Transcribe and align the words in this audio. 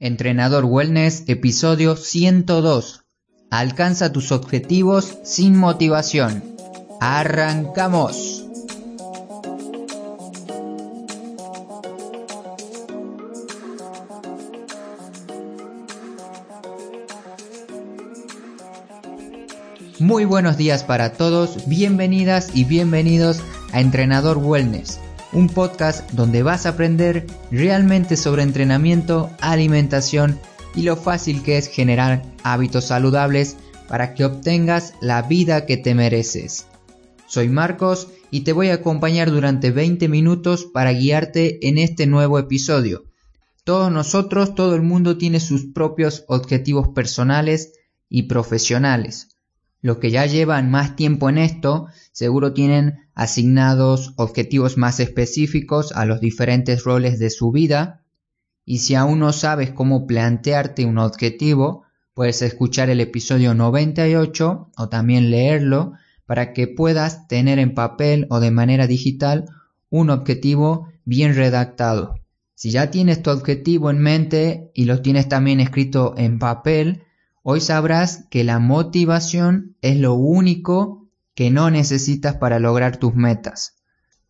Entrenador 0.00 0.64
Wellness, 0.64 1.24
episodio 1.26 1.96
102. 1.96 3.02
Alcanza 3.50 4.12
tus 4.12 4.30
objetivos 4.30 5.18
sin 5.24 5.56
motivación. 5.56 6.44
¡Arrancamos! 7.00 8.44
Muy 19.98 20.24
buenos 20.24 20.56
días 20.56 20.84
para 20.84 21.14
todos, 21.14 21.66
bienvenidas 21.66 22.54
y 22.54 22.62
bienvenidos 22.62 23.40
a 23.72 23.80
Entrenador 23.80 24.38
Wellness 24.38 25.00
un 25.32 25.48
podcast 25.48 26.10
donde 26.12 26.42
vas 26.42 26.66
a 26.66 26.70
aprender 26.70 27.26
realmente 27.50 28.16
sobre 28.16 28.42
entrenamiento, 28.42 29.30
alimentación 29.40 30.38
y 30.74 30.82
lo 30.82 30.96
fácil 30.96 31.42
que 31.42 31.58
es 31.58 31.68
generar 31.68 32.22
hábitos 32.42 32.86
saludables 32.86 33.56
para 33.88 34.14
que 34.14 34.24
obtengas 34.24 34.94
la 35.00 35.22
vida 35.22 35.66
que 35.66 35.76
te 35.76 35.94
mereces. 35.94 36.66
Soy 37.26 37.48
Marcos 37.48 38.08
y 38.30 38.40
te 38.40 38.52
voy 38.52 38.68
a 38.68 38.74
acompañar 38.74 39.30
durante 39.30 39.70
20 39.70 40.08
minutos 40.08 40.64
para 40.64 40.92
guiarte 40.92 41.66
en 41.68 41.78
este 41.78 42.06
nuevo 42.06 42.38
episodio. 42.38 43.04
Todos 43.64 43.92
nosotros, 43.92 44.54
todo 44.54 44.74
el 44.74 44.82
mundo 44.82 45.18
tiene 45.18 45.40
sus 45.40 45.66
propios 45.66 46.24
objetivos 46.28 46.88
personales 46.88 47.72
y 48.08 48.22
profesionales. 48.24 49.37
Los 49.80 49.98
que 49.98 50.10
ya 50.10 50.26
llevan 50.26 50.70
más 50.70 50.96
tiempo 50.96 51.28
en 51.28 51.38
esto 51.38 51.86
seguro 52.12 52.52
tienen 52.52 53.08
asignados 53.14 54.12
objetivos 54.16 54.76
más 54.76 55.00
específicos 55.00 55.92
a 55.92 56.04
los 56.04 56.20
diferentes 56.20 56.84
roles 56.84 57.18
de 57.18 57.30
su 57.30 57.52
vida 57.52 58.02
y 58.64 58.80
si 58.80 58.94
aún 58.94 59.20
no 59.20 59.32
sabes 59.32 59.70
cómo 59.70 60.06
plantearte 60.06 60.84
un 60.84 60.98
objetivo, 60.98 61.84
puedes 62.12 62.42
escuchar 62.42 62.90
el 62.90 63.00
episodio 63.00 63.54
98 63.54 64.70
o 64.76 64.88
también 64.90 65.30
leerlo 65.30 65.94
para 66.26 66.52
que 66.52 66.68
puedas 66.68 67.28
tener 67.28 67.58
en 67.58 67.74
papel 67.74 68.26
o 68.28 68.40
de 68.40 68.50
manera 68.50 68.86
digital 68.86 69.46
un 69.88 70.10
objetivo 70.10 70.88
bien 71.06 71.34
redactado. 71.34 72.16
Si 72.54 72.70
ya 72.70 72.90
tienes 72.90 73.22
tu 73.22 73.30
objetivo 73.30 73.88
en 73.88 74.00
mente 74.00 74.70
y 74.74 74.84
lo 74.84 75.00
tienes 75.00 75.30
también 75.30 75.60
escrito 75.60 76.12
en 76.18 76.38
papel, 76.38 77.04
Hoy 77.50 77.62
sabrás 77.62 78.26
que 78.28 78.44
la 78.44 78.58
motivación 78.58 79.74
es 79.80 79.96
lo 79.96 80.12
único 80.12 81.08
que 81.34 81.50
no 81.50 81.70
necesitas 81.70 82.36
para 82.36 82.58
lograr 82.58 82.98
tus 82.98 83.14
metas. 83.14 83.76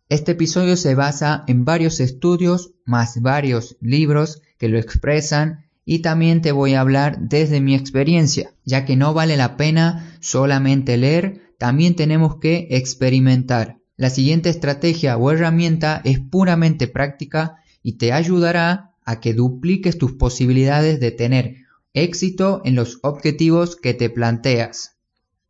Este 0.09 0.31
episodio 0.31 0.77
se 0.77 0.95
basa 0.95 1.43
en 1.49 1.65
varios 1.65 1.99
estudios 1.99 2.75
más 2.85 3.21
varios 3.21 3.77
libros 3.81 4.41
que 4.57 4.69
lo 4.69 4.79
expresan 4.79 5.65
y 5.85 5.99
también 5.99 6.43
te 6.43 6.53
voy 6.53 6.75
a 6.75 6.81
hablar 6.81 7.19
desde 7.19 7.61
mi 7.61 7.75
experiencia, 7.75 8.55
ya 8.65 8.85
que 8.85 8.95
no 8.95 9.15
vale 9.15 9.37
la 9.37 9.57
pena 9.57 10.17
solamente 10.21 10.97
leer, 10.97 11.43
también 11.59 11.97
tenemos 11.97 12.37
que 12.37 12.69
experimentar. 12.71 13.79
La 13.97 14.11
siguiente 14.11 14.49
estrategia 14.49 15.17
o 15.17 15.33
herramienta 15.33 16.01
es 16.05 16.21
puramente 16.21 16.87
práctica 16.87 17.57
y 17.83 17.95
te 17.95 18.13
ayudará 18.13 18.93
a 19.05 19.19
que 19.19 19.35
dupliques 19.35 19.99
tus 19.99 20.13
posibilidades 20.13 21.01
de 21.01 21.11
tener 21.11 21.68
Éxito 22.03 22.63
en 22.65 22.75
los 22.75 22.99
objetivos 23.03 23.77
que 23.77 23.95
te 23.95 24.11
planteas. 24.11 24.97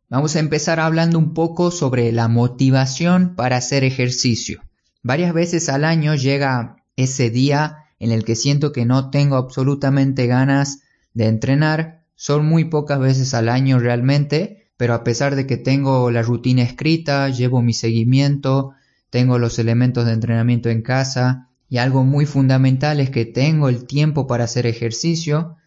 Vamos 0.09 0.35
a 0.35 0.39
empezar 0.39 0.79
hablando 0.79 1.19
un 1.19 1.33
poco 1.33 1.69
sobre 1.69 2.11
la 2.11 2.27
motivación 2.27 3.35
para 3.35 3.57
hacer 3.57 3.83
ejercicio. 3.83 4.61
Varias 5.03 5.33
veces 5.33 5.69
al 5.69 5.85
año 5.85 6.15
llega 6.15 6.83
ese 6.95 7.29
día 7.29 7.85
en 7.99 8.11
el 8.11 8.23
que 8.23 8.35
siento 8.35 8.71
que 8.71 8.85
no 8.85 9.11
tengo 9.11 9.35
absolutamente 9.35 10.25
ganas 10.25 10.79
de 11.13 11.27
entrenar. 11.27 12.05
Son 12.15 12.45
muy 12.45 12.65
pocas 12.65 12.99
veces 12.99 13.33
al 13.33 13.49
año 13.49 13.79
realmente, 13.79 14.71
pero 14.77 14.93
a 14.93 15.03
pesar 15.03 15.35
de 15.35 15.45
que 15.45 15.57
tengo 15.57 16.09
la 16.09 16.21
rutina 16.21 16.63
escrita, 16.63 17.29
llevo 17.29 17.61
mi 17.61 17.73
seguimiento, 17.73 18.73
tengo 19.09 19.37
los 19.37 19.59
elementos 19.59 20.05
de 20.05 20.13
entrenamiento 20.13 20.69
en 20.69 20.81
casa 20.81 21.49
y 21.69 21.77
algo 21.77 22.03
muy 22.03 22.25
fundamental 22.25 22.99
es 22.99 23.11
que 23.11 23.25
tengo 23.25 23.69
el 23.69 23.85
tiempo 23.85 24.25
para 24.25 24.45
hacer 24.45 24.65
ejercicio, 24.65 25.57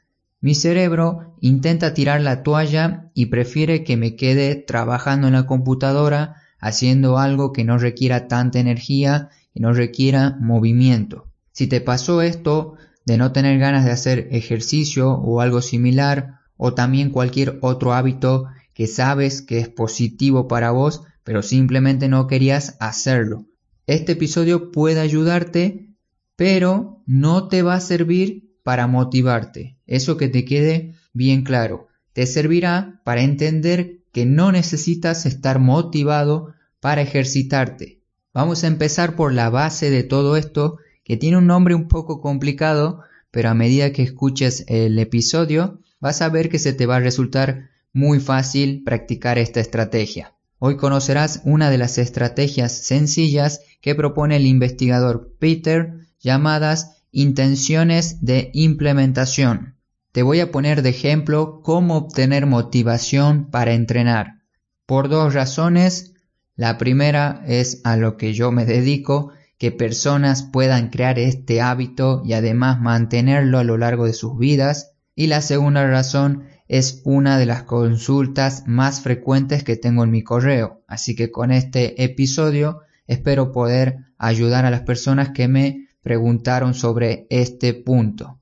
mi 0.42 0.56
cerebro 0.56 1.36
intenta 1.40 1.94
tirar 1.94 2.20
la 2.20 2.42
toalla 2.42 3.10
y 3.14 3.26
prefiere 3.26 3.84
que 3.84 3.96
me 3.96 4.16
quede 4.16 4.56
trabajando 4.56 5.28
en 5.28 5.34
la 5.34 5.46
computadora 5.46 6.42
haciendo 6.58 7.18
algo 7.18 7.52
que 7.52 7.64
no 7.64 7.78
requiera 7.78 8.26
tanta 8.26 8.58
energía 8.58 9.30
y 9.54 9.60
no 9.60 9.72
requiera 9.72 10.36
movimiento. 10.40 11.28
Si 11.52 11.68
te 11.68 11.80
pasó 11.80 12.22
esto 12.22 12.74
de 13.06 13.18
no 13.18 13.30
tener 13.30 13.60
ganas 13.60 13.84
de 13.84 13.92
hacer 13.92 14.28
ejercicio 14.32 15.12
o 15.12 15.40
algo 15.40 15.62
similar 15.62 16.40
o 16.56 16.74
también 16.74 17.10
cualquier 17.10 17.58
otro 17.62 17.92
hábito 17.92 18.46
que 18.74 18.88
sabes 18.88 19.42
que 19.42 19.58
es 19.58 19.68
positivo 19.68 20.48
para 20.48 20.72
vos 20.72 21.04
pero 21.22 21.42
simplemente 21.42 22.08
no 22.08 22.26
querías 22.26 22.76
hacerlo. 22.80 23.46
Este 23.86 24.12
episodio 24.12 24.72
puede 24.72 24.98
ayudarte 24.98 25.88
pero 26.34 27.00
no 27.06 27.46
te 27.46 27.62
va 27.62 27.74
a 27.74 27.80
servir 27.80 28.51
para 28.62 28.86
motivarte. 28.86 29.76
Eso 29.86 30.16
que 30.16 30.28
te 30.28 30.44
quede 30.44 30.94
bien 31.12 31.42
claro. 31.42 31.88
Te 32.12 32.26
servirá 32.26 33.00
para 33.04 33.22
entender 33.22 34.02
que 34.12 34.26
no 34.26 34.52
necesitas 34.52 35.26
estar 35.26 35.58
motivado 35.58 36.54
para 36.80 37.02
ejercitarte. 37.02 38.00
Vamos 38.34 38.64
a 38.64 38.66
empezar 38.66 39.16
por 39.16 39.32
la 39.32 39.50
base 39.50 39.90
de 39.90 40.02
todo 40.02 40.36
esto, 40.36 40.78
que 41.04 41.16
tiene 41.16 41.38
un 41.38 41.46
nombre 41.46 41.74
un 41.74 41.88
poco 41.88 42.20
complicado, 42.20 43.00
pero 43.30 43.48
a 43.48 43.54
medida 43.54 43.92
que 43.92 44.02
escuches 44.02 44.64
el 44.68 44.98
episodio, 44.98 45.80
vas 46.00 46.22
a 46.22 46.28
ver 46.28 46.48
que 46.48 46.58
se 46.58 46.72
te 46.72 46.86
va 46.86 46.96
a 46.96 47.00
resultar 47.00 47.70
muy 47.92 48.20
fácil 48.20 48.82
practicar 48.84 49.38
esta 49.38 49.60
estrategia. 49.60 50.34
Hoy 50.58 50.76
conocerás 50.76 51.42
una 51.44 51.70
de 51.70 51.78
las 51.78 51.98
estrategias 51.98 52.72
sencillas 52.72 53.62
que 53.80 53.94
propone 53.94 54.36
el 54.36 54.46
investigador 54.46 55.34
Peter 55.38 55.94
llamadas 56.20 57.01
Intenciones 57.14 58.24
de 58.24 58.50
implementación. 58.54 59.76
Te 60.12 60.22
voy 60.22 60.40
a 60.40 60.50
poner 60.50 60.80
de 60.80 60.88
ejemplo 60.88 61.60
cómo 61.62 61.98
obtener 61.98 62.46
motivación 62.46 63.50
para 63.50 63.74
entrenar. 63.74 64.38
Por 64.86 65.10
dos 65.10 65.34
razones. 65.34 66.14
La 66.56 66.78
primera 66.78 67.44
es 67.46 67.82
a 67.84 67.98
lo 67.98 68.16
que 68.16 68.32
yo 68.32 68.50
me 68.50 68.64
dedico, 68.64 69.30
que 69.58 69.70
personas 69.72 70.42
puedan 70.42 70.88
crear 70.88 71.18
este 71.18 71.60
hábito 71.60 72.22
y 72.24 72.32
además 72.32 72.80
mantenerlo 72.80 73.58
a 73.58 73.64
lo 73.64 73.76
largo 73.76 74.06
de 74.06 74.14
sus 74.14 74.38
vidas. 74.38 74.92
Y 75.14 75.26
la 75.26 75.42
segunda 75.42 75.86
razón 75.86 76.44
es 76.66 77.02
una 77.04 77.36
de 77.36 77.44
las 77.44 77.64
consultas 77.64 78.64
más 78.66 79.02
frecuentes 79.02 79.64
que 79.64 79.76
tengo 79.76 80.04
en 80.04 80.10
mi 80.10 80.22
correo. 80.22 80.82
Así 80.86 81.14
que 81.14 81.30
con 81.30 81.50
este 81.50 82.02
episodio 82.04 82.80
espero 83.06 83.52
poder 83.52 83.98
ayudar 84.16 84.64
a 84.64 84.70
las 84.70 84.80
personas 84.80 85.32
que 85.34 85.46
me 85.46 85.88
preguntaron 86.02 86.74
sobre 86.74 87.26
este 87.30 87.74
punto. 87.74 88.38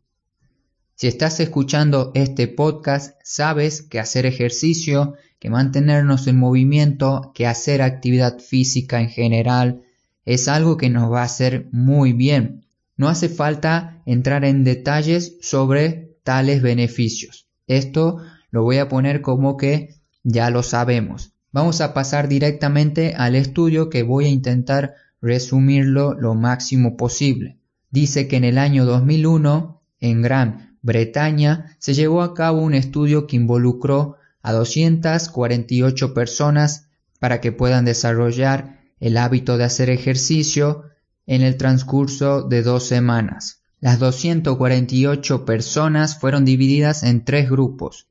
Si 0.95 1.07
estás 1.07 1.41
escuchando 1.41 2.11
este 2.15 2.49
podcast, 2.49 3.19
sabes 3.25 3.83
que 3.83 4.01
hacer 4.01 4.27
ejercicio, 4.27 5.15
que 5.39 5.49
mantenernos 5.49 6.27
en 6.27 6.39
movimiento, 6.39 7.33
que 7.35 7.47
hacer 7.47 7.81
actividad 7.81 8.39
física 8.39 9.01
en 9.01 9.09
general, 9.09 9.83
es 10.27 10.49
algo 10.49 10.77
que 10.77 10.91
nos 10.91 11.11
va 11.11 11.23
a 11.23 11.25
hacer 11.25 11.69
muy 11.73 12.13
bien. 12.13 12.67
No 12.97 13.09
hace 13.09 13.31
falta 13.31 14.03
entrar 14.05 14.45
en 14.45 14.65
detalles 14.65 15.39
sobre 15.41 16.19
tales 16.23 16.61
beneficios. 16.61 17.47
Esto 17.67 18.19
lo 18.51 18.63
voy 18.63 18.77
a 18.77 18.89
poner 18.89 19.23
como 19.23 19.57
que 19.57 19.95
ya 20.23 20.51
lo 20.51 20.63
sabemos. 20.63 21.33
Vamos 21.53 21.81
a 21.81 21.95
pasar 21.95 22.29
directamente 22.29 23.15
al 23.17 23.35
estudio 23.35 23.89
que 23.89 24.03
voy 24.03 24.27
a 24.27 24.29
intentar 24.29 24.95
resumirlo 25.21 26.15
lo 26.15 26.35
máximo 26.35 26.97
posible. 26.97 27.59
Dice 27.91 28.29
que 28.29 28.37
en 28.37 28.45
el 28.45 28.59
año 28.59 28.85
2001, 28.85 29.83
en 30.01 30.23
Gran 30.23 30.79
Bretaña, 30.83 31.77
se 31.79 31.95
llevó 31.95 32.23
a 32.23 32.35
cabo 32.35 32.61
un 32.63 32.75
estudio 32.75 33.27
que 33.27 33.37
involucró 33.37 34.17
a 34.43 34.53
248 34.53 36.15
personas 36.15 36.87
para 37.19 37.41
que 37.41 37.53
puedan 37.53 37.85
desarrollar 37.85 38.81
el 38.99 39.17
hábito 39.17 39.59
de 39.59 39.65
hacer 39.65 39.91
ejercicio 39.91 40.85
en 41.27 41.43
el 41.43 41.57
transcurso 41.57 42.43
de 42.43 42.63
dos 42.63 42.85
semanas. 42.85 43.63
Las 43.81 43.99
248 43.99 45.45
personas 45.45 46.19
fueron 46.19 46.45
divididas 46.45 47.03
en 47.03 47.25
tres 47.25 47.49
grupos. 47.49 48.09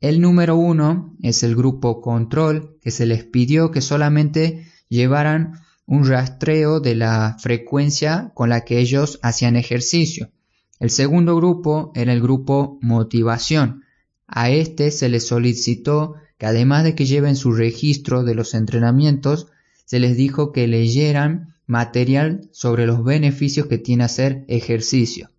El 0.00 0.20
número 0.20 0.56
uno 0.56 1.16
es 1.22 1.42
el 1.44 1.54
grupo 1.54 2.00
control, 2.00 2.78
que 2.82 2.90
se 2.90 3.06
les 3.06 3.24
pidió 3.24 3.70
que 3.70 3.80
solamente 3.80 4.66
llevaran 4.88 5.60
un 5.86 6.06
rastreo 6.06 6.80
de 6.80 6.94
la 6.94 7.36
frecuencia 7.38 8.30
con 8.34 8.48
la 8.48 8.64
que 8.64 8.78
ellos 8.78 9.18
hacían 9.22 9.56
ejercicio. 9.56 10.30
El 10.78 10.90
segundo 10.90 11.36
grupo 11.36 11.92
era 11.94 12.12
el 12.12 12.20
grupo 12.20 12.78
motivación. 12.82 13.84
A 14.26 14.50
este 14.50 14.90
se 14.90 15.08
les 15.08 15.26
solicitó 15.26 16.14
que 16.38 16.46
además 16.46 16.84
de 16.84 16.94
que 16.94 17.06
lleven 17.06 17.36
su 17.36 17.52
registro 17.52 18.24
de 18.24 18.34
los 18.34 18.54
entrenamientos, 18.54 19.48
se 19.84 20.00
les 20.00 20.16
dijo 20.16 20.52
que 20.52 20.66
leyeran 20.66 21.54
material 21.66 22.48
sobre 22.52 22.86
los 22.86 23.04
beneficios 23.04 23.66
que 23.66 23.78
tiene 23.78 24.04
hacer 24.04 24.44
ejercicio. 24.48 25.30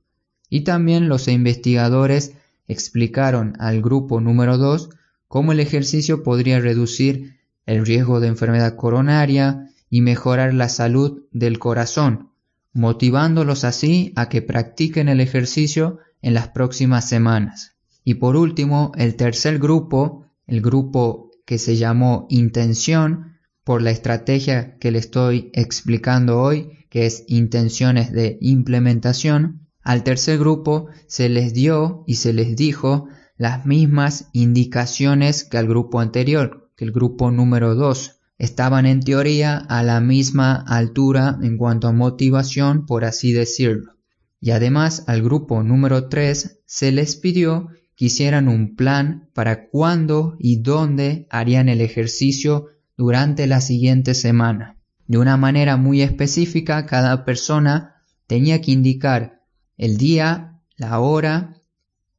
Y 0.49 0.61
también 0.61 1.09
los 1.09 1.27
investigadores 1.27 2.33
explicaron 2.67 3.55
al 3.59 3.81
grupo 3.81 4.21
número 4.21 4.57
2 4.57 4.89
cómo 5.27 5.51
el 5.51 5.59
ejercicio 5.59 6.23
podría 6.23 6.59
reducir 6.59 7.39
el 7.65 7.85
riesgo 7.85 8.19
de 8.19 8.27
enfermedad 8.27 8.75
coronaria 8.75 9.72
y 9.93 10.01
mejorar 10.01 10.55
la 10.55 10.69
salud 10.69 11.21
del 11.33 11.59
corazón, 11.59 12.31
motivándolos 12.73 13.63
así 13.63 14.11
a 14.15 14.27
que 14.27 14.41
practiquen 14.41 15.07
el 15.07 15.19
ejercicio 15.19 15.99
en 16.23 16.33
las 16.33 16.47
próximas 16.47 17.07
semanas. 17.07 17.75
Y 18.03 18.15
por 18.15 18.35
último, 18.35 18.91
el 18.97 19.15
tercer 19.15 19.59
grupo, 19.59 20.25
el 20.47 20.61
grupo 20.61 21.29
que 21.45 21.59
se 21.59 21.75
llamó 21.75 22.25
intención, 22.31 23.37
por 23.63 23.83
la 23.83 23.91
estrategia 23.91 24.79
que 24.79 24.89
le 24.89 24.97
estoy 24.97 25.51
explicando 25.53 26.41
hoy, 26.41 26.87
que 26.89 27.05
es 27.05 27.23
intenciones 27.27 28.11
de 28.11 28.39
implementación, 28.41 29.67
al 29.83 30.01
tercer 30.03 30.39
grupo 30.39 30.87
se 31.05 31.29
les 31.29 31.53
dio 31.53 32.03
y 32.07 32.15
se 32.15 32.33
les 32.33 32.55
dijo 32.55 33.09
las 33.37 33.67
mismas 33.67 34.27
indicaciones 34.33 35.43
que 35.43 35.59
al 35.59 35.67
grupo 35.67 35.99
anterior, 35.99 36.71
que 36.75 36.85
el 36.85 36.91
grupo 36.91 37.29
número 37.29 37.75
2. 37.75 38.21
Estaban 38.43 38.85
en 38.85 38.99
teoría 38.99 39.55
a 39.57 39.83
la 39.83 40.01
misma 40.01 40.55
altura 40.55 41.39
en 41.41 41.55
cuanto 41.55 41.87
a 41.87 41.93
motivación, 41.93 42.85
por 42.85 43.05
así 43.05 43.31
decirlo. 43.31 43.93
Y 44.41 44.51
además 44.51 45.05
al 45.07 45.21
grupo 45.21 45.63
número 45.63 46.09
3 46.09 46.59
se 46.65 46.91
les 46.91 47.15
pidió 47.15 47.69
que 47.95 48.07
hicieran 48.07 48.49
un 48.49 48.75
plan 48.75 49.29
para 49.33 49.69
cuándo 49.69 50.35
y 50.39 50.57
dónde 50.57 51.25
harían 51.29 51.69
el 51.69 51.79
ejercicio 51.79 52.65
durante 52.97 53.47
la 53.47 53.61
siguiente 53.61 54.13
semana. 54.13 54.75
De 55.07 55.19
una 55.19 55.37
manera 55.37 55.77
muy 55.77 56.01
específica, 56.01 56.85
cada 56.85 57.23
persona 57.23 57.95
tenía 58.27 58.59
que 58.59 58.71
indicar 58.71 59.39
el 59.77 59.95
día, 59.95 60.59
la 60.75 60.99
hora, 60.99 61.61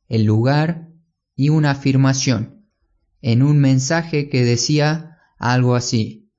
el 0.08 0.24
lugar 0.24 0.88
y 1.36 1.50
una 1.50 1.72
afirmación 1.72 2.64
en 3.20 3.42
un 3.42 3.58
mensaje 3.58 4.30
que 4.30 4.42
decía 4.42 5.13
algo 5.44 5.74
así. 5.74 6.30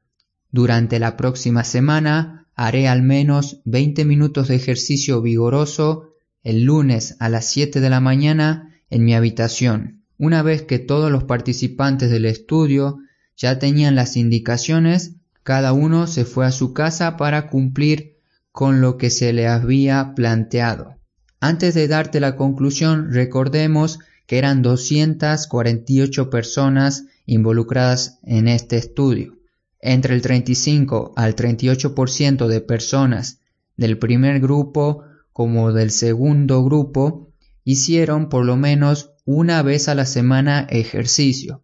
Durante 0.50 0.98
la 0.98 1.16
próxima 1.16 1.64
semana 1.64 2.48
haré 2.56 2.88
al 2.88 3.04
menos 3.04 3.62
20 3.66 4.04
minutos 4.04 4.48
de 4.48 4.56
ejercicio 4.56 5.22
vigoroso 5.22 6.16
el 6.42 6.64
lunes 6.64 7.16
a 7.20 7.30
las 7.30 7.46
7 7.46 7.82
de 7.82 7.90
la 7.92 8.00
mañana 8.00 8.74
en 8.90 9.06
mi 9.06 9.14
habitación. 9.14 10.04
Una 10.18 10.42
vez 10.42 10.64
que 10.64 10.80
todos 10.80 11.12
los 11.12 11.26
participantes 11.26 12.10
del 12.10 12.26
estudio 12.26 12.98
ya 13.38 13.60
tenían 13.60 13.96
las 13.96 14.18
indicaciones, 14.18 15.18
cada 15.44 15.72
uno 15.72 16.08
se 16.08 16.26
fue 16.26 16.48
a 16.48 16.52
su 16.52 16.74
casa 16.74 17.16
para 17.16 17.48
cumplir 17.48 18.18
con 18.52 18.82
lo 18.82 18.98
que 18.98 19.12
se 19.12 19.34
le 19.34 19.48
había 19.48 20.16
planteado. 20.16 20.96
Antes 21.40 21.76
de 21.76 21.88
darte 21.88 22.20
la 22.20 22.36
conclusión, 22.36 23.12
recordemos 23.12 24.00
que 24.26 24.38
eran 24.38 24.62
248 24.62 26.30
personas 26.30 27.06
involucradas 27.26 28.20
en 28.24 28.48
este 28.48 28.78
estudio. 28.78 29.38
Entre 29.80 30.16
el 30.16 30.22
35 30.22 31.14
al 31.16 31.36
38% 31.36 32.48
de 32.48 32.62
personas 32.62 33.40
del 33.78 33.98
primer 33.98 34.40
grupo 34.40 35.04
como 35.32 35.74
del 35.74 35.92
segundo 35.92 36.64
grupo 36.64 37.34
hicieron 37.64 38.30
por 38.30 38.46
lo 38.46 38.56
menos 38.56 39.12
una 39.26 39.62
vez 39.62 39.90
a 39.90 39.96
la 39.96 40.06
semana 40.06 40.68
ejercicio. 40.70 41.62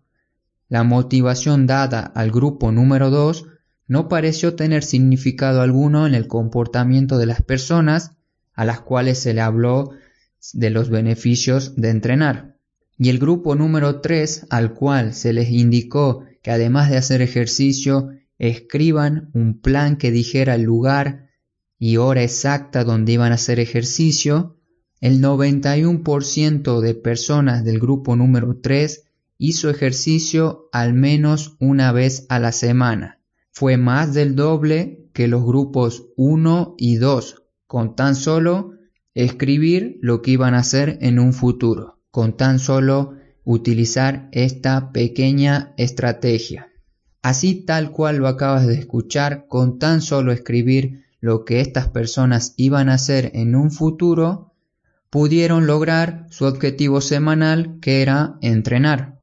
La 0.68 0.84
motivación 0.84 1.68
dada 1.68 2.00
al 2.00 2.32
grupo 2.32 2.72
número 2.72 3.10
2 3.10 3.46
no 3.88 4.08
pareció 4.08 4.56
tener 4.56 4.84
significado 4.84 5.62
alguno 5.62 6.08
en 6.08 6.16
el 6.16 6.28
comportamiento 6.28 7.18
de 7.18 7.26
las 7.26 7.42
personas 7.42 8.14
a 8.54 8.66
las 8.66 8.82
cuales 8.82 9.20
se 9.20 9.34
le 9.34 9.42
habló 9.42 9.92
de 10.54 10.70
los 10.70 10.90
beneficios 10.90 11.76
de 11.76 11.90
entrenar. 11.90 12.51
Y 13.04 13.10
el 13.10 13.18
grupo 13.18 13.56
número 13.56 14.00
3 14.00 14.46
al 14.52 14.76
cual 14.76 15.16
se 15.16 15.34
les 15.34 15.50
indicó 15.50 16.24
que 16.44 16.52
además 16.52 16.92
de 16.92 16.98
hacer 16.98 17.24
ejercicio, 17.24 18.12
escriban 18.38 19.32
un 19.34 19.60
plan 19.60 19.98
que 19.98 20.12
dijera 20.12 20.54
el 20.54 20.62
lugar 20.62 21.32
y 21.80 21.98
hora 21.98 22.22
exacta 22.22 22.84
donde 22.84 23.14
iban 23.14 23.32
a 23.32 23.36
hacer 23.36 23.60
ejercicio, 23.60 24.60
el 25.00 25.20
91% 25.20 26.80
de 26.80 26.94
personas 26.94 27.66
del 27.66 27.80
grupo 27.80 28.16
número 28.16 28.60
3 28.62 29.04
hizo 29.40 29.72
ejercicio 29.72 30.70
al 30.72 30.94
menos 30.94 31.56
una 31.60 31.92
vez 31.92 32.28
a 32.30 32.38
la 32.38 32.52
semana. 32.52 33.20
Fue 33.50 33.78
más 33.78 34.14
del 34.14 34.36
doble 34.36 35.10
que 35.12 35.28
los 35.28 35.44
grupos 35.44 36.06
1 36.18 36.76
y 36.78 36.98
2, 36.98 37.46
con 37.66 37.96
tan 37.96 38.14
solo 38.14 38.74
escribir 39.16 39.98
lo 40.04 40.22
que 40.22 40.30
iban 40.30 40.54
a 40.54 40.60
hacer 40.60 41.00
en 41.02 41.18
un 41.18 41.34
futuro, 41.34 41.98
con 42.12 42.38
tan 42.38 42.60
solo 42.60 43.16
utilizar 43.44 44.30
esta 44.32 44.92
pequeña 44.92 45.74
estrategia. 45.78 46.68
Así 47.22 47.56
tal 47.66 47.92
cual 47.92 48.18
lo 48.18 48.28
acabas 48.28 48.68
de 48.68 48.76
escuchar, 48.76 49.48
con 49.48 49.80
tan 49.80 50.02
solo 50.02 50.32
escribir 50.32 51.06
lo 51.20 51.46
que 51.46 51.62
estas 51.62 51.88
personas 51.88 52.54
iban 52.58 52.90
a 52.90 52.96
hacer 52.96 53.32
en 53.36 53.56
un 53.56 53.72
futuro, 53.72 54.54
pudieron 55.10 55.68
lograr 55.68 56.26
su 56.32 56.46
objetivo 56.46 57.02
semanal 57.02 57.80
que 57.80 58.02
era 58.02 58.38
entrenar. 58.42 59.20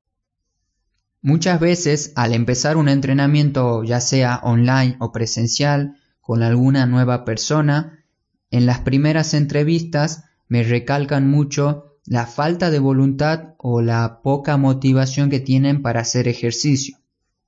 Muchas 1.21 1.59
veces 1.59 2.13
al 2.15 2.33
empezar 2.33 2.77
un 2.77 2.89
entrenamiento 2.89 3.83
ya 3.83 4.01
sea 4.01 4.41
online 4.45 4.97
o 5.01 5.11
presencial 5.11 5.97
con 6.21 6.43
alguna 6.43 6.87
nueva 6.87 7.25
persona, 7.25 8.05
en 8.51 8.67
las 8.67 8.81
primeras 8.81 9.35
entrevistas 9.35 10.25
me 10.47 10.63
recalcan 10.63 11.29
mucho 11.29 11.88
la 12.09 12.27
falta 12.27 12.71
de 12.71 12.79
voluntad 12.79 13.55
o 13.59 13.83
la 13.83 14.23
poca 14.23 14.57
motivación 14.57 15.29
que 15.29 15.41
tienen 15.41 15.83
para 15.83 16.01
hacer 16.01 16.27
ejercicio. 16.27 16.97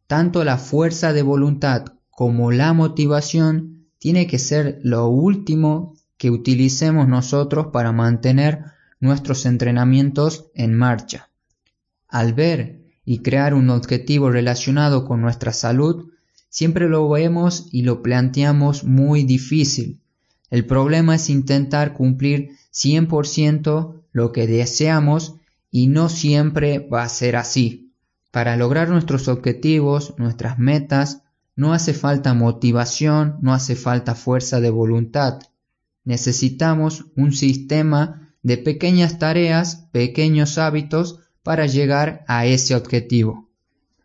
Tanto 0.07 0.45
la 0.45 0.59
fuerza 0.59 1.15
de 1.15 1.23
voluntad 1.23 1.85
como 2.11 2.53
la 2.53 2.75
motivación 2.75 3.87
tiene 3.99 4.27
que 4.27 4.39
ser 4.39 4.81
lo 4.83 5.09
último 5.09 5.95
que 6.19 6.31
utilicemos 6.31 7.09
nosotros 7.09 7.69
para 7.73 7.93
mantener 7.93 8.65
nuestros 9.01 9.47
entrenamientos 9.47 10.51
en 10.55 10.75
marcha. 10.75 11.31
Al 12.07 12.35
ver 12.35 12.83
y 13.05 13.21
crear 13.21 13.55
un 13.55 13.71
objetivo 13.71 14.31
relacionado 14.31 15.07
con 15.07 15.23
nuestra 15.23 15.55
salud, 15.55 16.11
siempre 16.51 16.89
lo 16.89 17.09
vemos 17.09 17.69
y 17.73 17.83
lo 17.83 18.03
planteamos 18.03 18.85
muy 18.85 19.25
difícil, 19.25 20.01
el 20.51 20.67
problema 20.67 21.15
es 21.15 21.31
intentar 21.31 21.95
cumplir 21.95 22.51
100% 22.73 24.00
lo 24.12 24.33
que 24.33 24.47
deseamos 24.47 25.37
y 25.71 25.87
no 25.87 26.09
siempre 26.09 26.79
va 26.79 27.02
a 27.02 27.09
ser 27.09 27.37
así. 27.37 27.93
Para 28.31 28.57
lograr 28.57 28.88
nuestros 28.88 29.29
objetivos, 29.29 30.14
nuestras 30.19 30.59
metas, 30.59 31.23
no 31.57 31.73
hace 31.73 31.95
falta 31.95 32.35
motivación, 32.35 33.38
no 33.43 33.52
hace 33.52 33.76
falta 33.76 34.14
fuerza 34.14 34.61
de 34.61 34.71
voluntad. 34.71 35.40
Necesitamos 36.05 37.07
un 37.17 37.33
sistema 37.33 38.35
de 38.43 38.57
pequeñas 38.57 39.19
tareas, 39.19 39.88
pequeños 39.93 40.59
hábitos 40.59 41.19
para 41.43 41.67
llegar 41.67 42.25
a 42.29 42.47
ese 42.47 42.75
objetivo. 42.75 43.50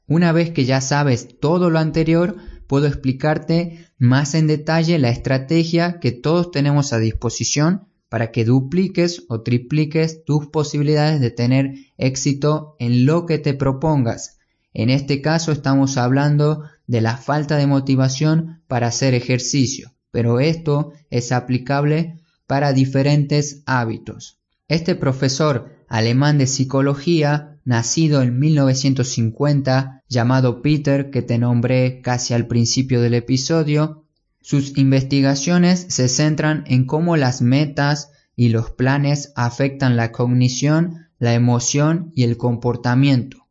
Una 0.07 0.31
vez 0.31 0.51
que 0.51 0.65
ya 0.65 0.81
sabes 0.81 1.39
todo 1.39 1.69
lo 1.69 1.79
anterior, 1.79 2.35
puedo 2.67 2.87
explicarte 2.87 3.87
más 3.97 4.35
en 4.35 4.47
detalle 4.47 4.99
la 4.99 5.09
estrategia 5.09 5.99
que 5.99 6.11
todos 6.11 6.51
tenemos 6.51 6.93
a 6.93 6.99
disposición 6.99 7.87
para 8.09 8.31
que 8.31 8.45
dupliques 8.45 9.23
o 9.29 9.41
tripliques 9.41 10.23
tus 10.23 10.47
posibilidades 10.47 11.19
de 11.19 11.31
tener 11.31 11.73
éxito 11.97 12.75
en 12.79 13.05
lo 13.05 13.25
que 13.25 13.37
te 13.37 13.53
propongas. 13.53 14.37
En 14.73 14.89
este 14.89 15.21
caso 15.21 15.51
estamos 15.51 15.97
hablando 15.97 16.63
de 16.87 17.01
la 17.01 17.17
falta 17.17 17.57
de 17.57 17.67
motivación 17.67 18.61
para 18.67 18.87
hacer 18.87 19.13
ejercicio, 19.13 19.93
pero 20.11 20.39
esto 20.39 20.93
es 21.09 21.31
aplicable 21.31 22.19
para 22.47 22.73
diferentes 22.73 23.63
hábitos. 23.65 24.39
Este 24.67 24.95
profesor 24.95 25.69
alemán 25.87 26.37
de 26.37 26.47
psicología 26.47 27.59
nacido 27.65 28.21
en 28.21 28.39
1950, 28.39 30.03
llamado 30.07 30.61
Peter, 30.61 31.09
que 31.09 31.21
te 31.21 31.37
nombré 31.37 32.01
casi 32.01 32.33
al 32.33 32.47
principio 32.47 33.01
del 33.01 33.15
episodio, 33.15 34.04
sus 34.45 34.77
investigaciones 34.77 35.87
se 35.89 36.07
centran 36.07 36.65
en 36.67 36.85
cómo 36.85 37.17
las 37.17 37.41
metas 37.41 38.11
y 38.35 38.49
los 38.49 38.69
planes 38.69 39.33
afectan 39.35 39.97
la 39.97 40.11
cognición, 40.11 41.07
la 41.17 41.33
emoción 41.33 42.11
y 42.13 42.25
el 42.25 42.37
comportamiento. 42.37 43.47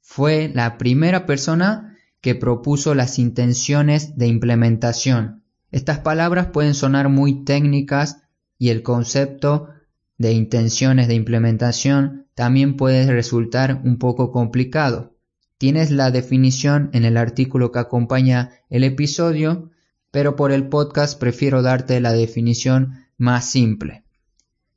Fue 0.00 0.50
la 0.54 0.78
primera 0.78 1.26
persona 1.26 1.98
que 2.22 2.34
propuso 2.34 2.94
las 2.94 3.18
intenciones 3.18 4.16
de 4.16 4.26
implementación. 4.26 5.42
Estas 5.70 5.98
palabras 5.98 6.46
pueden 6.46 6.72
sonar 6.72 7.10
muy 7.10 7.44
técnicas 7.44 8.22
y 8.56 8.70
el 8.70 8.82
concepto 8.82 9.68
de 10.16 10.32
intenciones 10.32 11.08
de 11.08 11.14
implementación 11.14 12.26
también 12.34 12.78
puede 12.78 13.12
resultar 13.12 13.82
un 13.84 13.98
poco 13.98 14.32
complicado. 14.32 15.14
Tienes 15.58 15.90
la 15.90 16.10
definición 16.10 16.88
en 16.94 17.04
el 17.04 17.18
artículo 17.18 17.70
que 17.70 17.80
acompaña 17.80 18.52
el 18.70 18.82
episodio, 18.84 19.72
pero 20.10 20.36
por 20.36 20.52
el 20.52 20.68
podcast 20.68 21.18
prefiero 21.18 21.62
darte 21.62 22.00
la 22.00 22.12
definición 22.12 23.06
más 23.16 23.44
simple. 23.50 24.04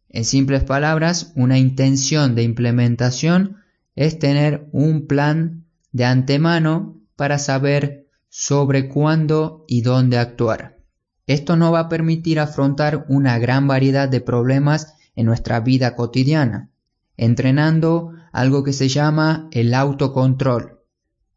En 0.09 0.25
simples 0.25 0.63
palabras, 0.63 1.31
una 1.35 1.57
intención 1.57 2.35
de 2.35 2.43
implementación 2.43 3.57
es 3.95 4.19
tener 4.19 4.67
un 4.71 5.07
plan 5.07 5.65
de 5.91 6.05
antemano 6.05 7.01
para 7.15 7.37
saber 7.37 8.07
sobre 8.29 8.89
cuándo 8.89 9.65
y 9.67 9.81
dónde 9.81 10.17
actuar. 10.17 10.79
Esto 11.27 11.55
nos 11.55 11.73
va 11.73 11.81
a 11.81 11.89
permitir 11.89 12.39
afrontar 12.39 13.05
una 13.07 13.39
gran 13.39 13.67
variedad 13.67 14.09
de 14.09 14.21
problemas 14.21 14.95
en 15.15 15.25
nuestra 15.25 15.59
vida 15.59 15.95
cotidiana, 15.95 16.71
entrenando 17.15 18.13
algo 18.31 18.63
que 18.63 18.73
se 18.73 18.89
llama 18.89 19.47
el 19.51 19.73
autocontrol. 19.73 20.79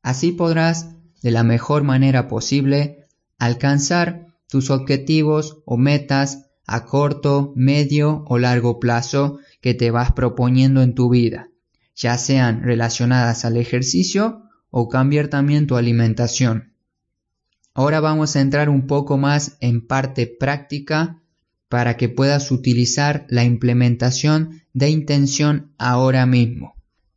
Así 0.02 0.32
podrás, 0.32 0.96
de 1.22 1.30
la 1.30 1.42
mejor 1.42 1.82
manera 1.82 2.28
posible, 2.28 3.03
alcanzar 3.38 4.26
tus 4.48 4.70
objetivos 4.70 5.58
o 5.64 5.76
metas 5.76 6.46
a 6.66 6.84
corto, 6.84 7.52
medio 7.56 8.24
o 8.26 8.38
largo 8.38 8.80
plazo 8.80 9.38
que 9.60 9.74
te 9.74 9.90
vas 9.90 10.12
proponiendo 10.12 10.82
en 10.82 10.94
tu 10.94 11.10
vida, 11.10 11.50
ya 11.94 12.16
sean 12.18 12.62
relacionadas 12.62 13.44
al 13.44 13.56
ejercicio 13.56 14.42
o 14.70 14.88
cambiar 14.88 15.28
también 15.28 15.66
tu 15.66 15.76
alimentación. 15.76 16.74
Ahora 17.74 18.00
vamos 18.00 18.36
a 18.36 18.40
entrar 18.40 18.68
un 18.68 18.86
poco 18.86 19.18
más 19.18 19.56
en 19.60 19.86
parte 19.86 20.26
práctica 20.26 21.20
para 21.68 21.96
que 21.96 22.08
puedas 22.08 22.52
utilizar 22.52 23.26
la 23.28 23.44
implementación 23.44 24.62
de 24.72 24.90
intención 24.90 25.72
ahora 25.76 26.24
mismo. 26.24 26.74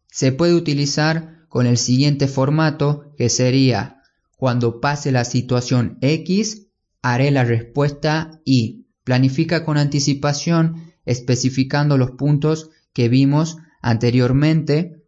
Se 0.07 0.31
puede 0.31 0.55
utilizar 0.55 1.45
con 1.47 1.67
el 1.67 1.77
siguiente 1.77 2.27
formato 2.27 3.13
que 3.17 3.29
sería 3.29 3.96
cuando 4.37 4.79
pase 4.79 5.11
la 5.11 5.25
situación 5.25 5.97
X, 6.01 6.67
haré 7.01 7.31
la 7.31 7.43
respuesta 7.43 8.39
Y. 8.45 8.85
Planifica 9.03 9.65
con 9.65 9.77
anticipación 9.77 10.93
especificando 11.05 11.97
los 11.97 12.11
puntos 12.11 12.69
que 12.93 13.09
vimos 13.09 13.57
anteriormente, 13.81 15.03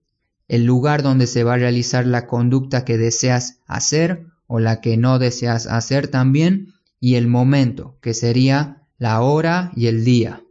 el 0.48 0.66
lugar 0.66 1.04
donde 1.04 1.28
se 1.28 1.44
va 1.44 1.54
a 1.54 1.58
realizar 1.58 2.08
la 2.08 2.26
conducta 2.26 2.86
que 2.86 2.98
deseas 2.98 3.60
hacer 3.68 4.26
o 4.48 4.60
la 4.60 4.82
que 4.82 4.98
no 4.98 5.20
deseas 5.20 5.68
hacer 5.68 6.08
también 6.08 6.74
y 7.00 7.16
el 7.16 7.28
momento, 7.28 7.98
que 8.02 8.14
sería 8.14 8.88
la 8.98 9.22
hora 9.22 9.72
y 9.76 9.88
el 9.88 10.04
día. 10.04 10.44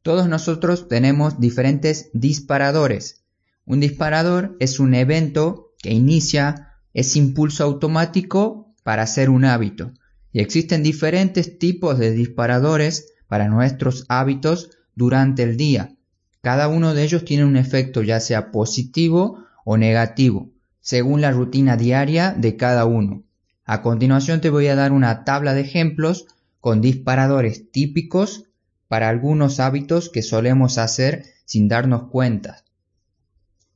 Todos 0.00 0.26
nosotros 0.26 0.88
tenemos 0.88 1.38
diferentes 1.38 2.08
disparadores. 2.14 3.24
Un 3.66 3.80
disparador 3.80 4.56
es 4.58 4.80
un 4.80 4.94
evento 4.94 5.74
que 5.82 5.92
inicia 5.92 6.71
ese 6.94 7.18
impulso 7.18 7.64
automático 7.64 8.74
para 8.82 9.02
hacer 9.02 9.30
un 9.30 9.44
hábito. 9.44 9.92
Y 10.32 10.40
existen 10.40 10.82
diferentes 10.82 11.58
tipos 11.58 11.98
de 11.98 12.10
disparadores 12.10 13.12
para 13.28 13.48
nuestros 13.48 14.04
hábitos 14.08 14.70
durante 14.94 15.42
el 15.42 15.56
día. 15.56 15.94
Cada 16.40 16.68
uno 16.68 16.94
de 16.94 17.04
ellos 17.04 17.24
tiene 17.24 17.44
un 17.44 17.56
efecto 17.56 18.02
ya 18.02 18.18
sea 18.20 18.50
positivo 18.50 19.44
o 19.64 19.76
negativo, 19.76 20.50
según 20.80 21.20
la 21.20 21.30
rutina 21.30 21.76
diaria 21.76 22.34
de 22.36 22.56
cada 22.56 22.84
uno. 22.84 23.22
A 23.64 23.80
continuación 23.80 24.40
te 24.40 24.50
voy 24.50 24.66
a 24.66 24.74
dar 24.74 24.92
una 24.92 25.24
tabla 25.24 25.54
de 25.54 25.60
ejemplos 25.60 26.26
con 26.60 26.80
disparadores 26.80 27.70
típicos 27.70 28.46
para 28.88 29.08
algunos 29.08 29.60
hábitos 29.60 30.10
que 30.10 30.22
solemos 30.22 30.78
hacer 30.78 31.24
sin 31.44 31.68
darnos 31.68 32.08
cuenta. 32.08 32.64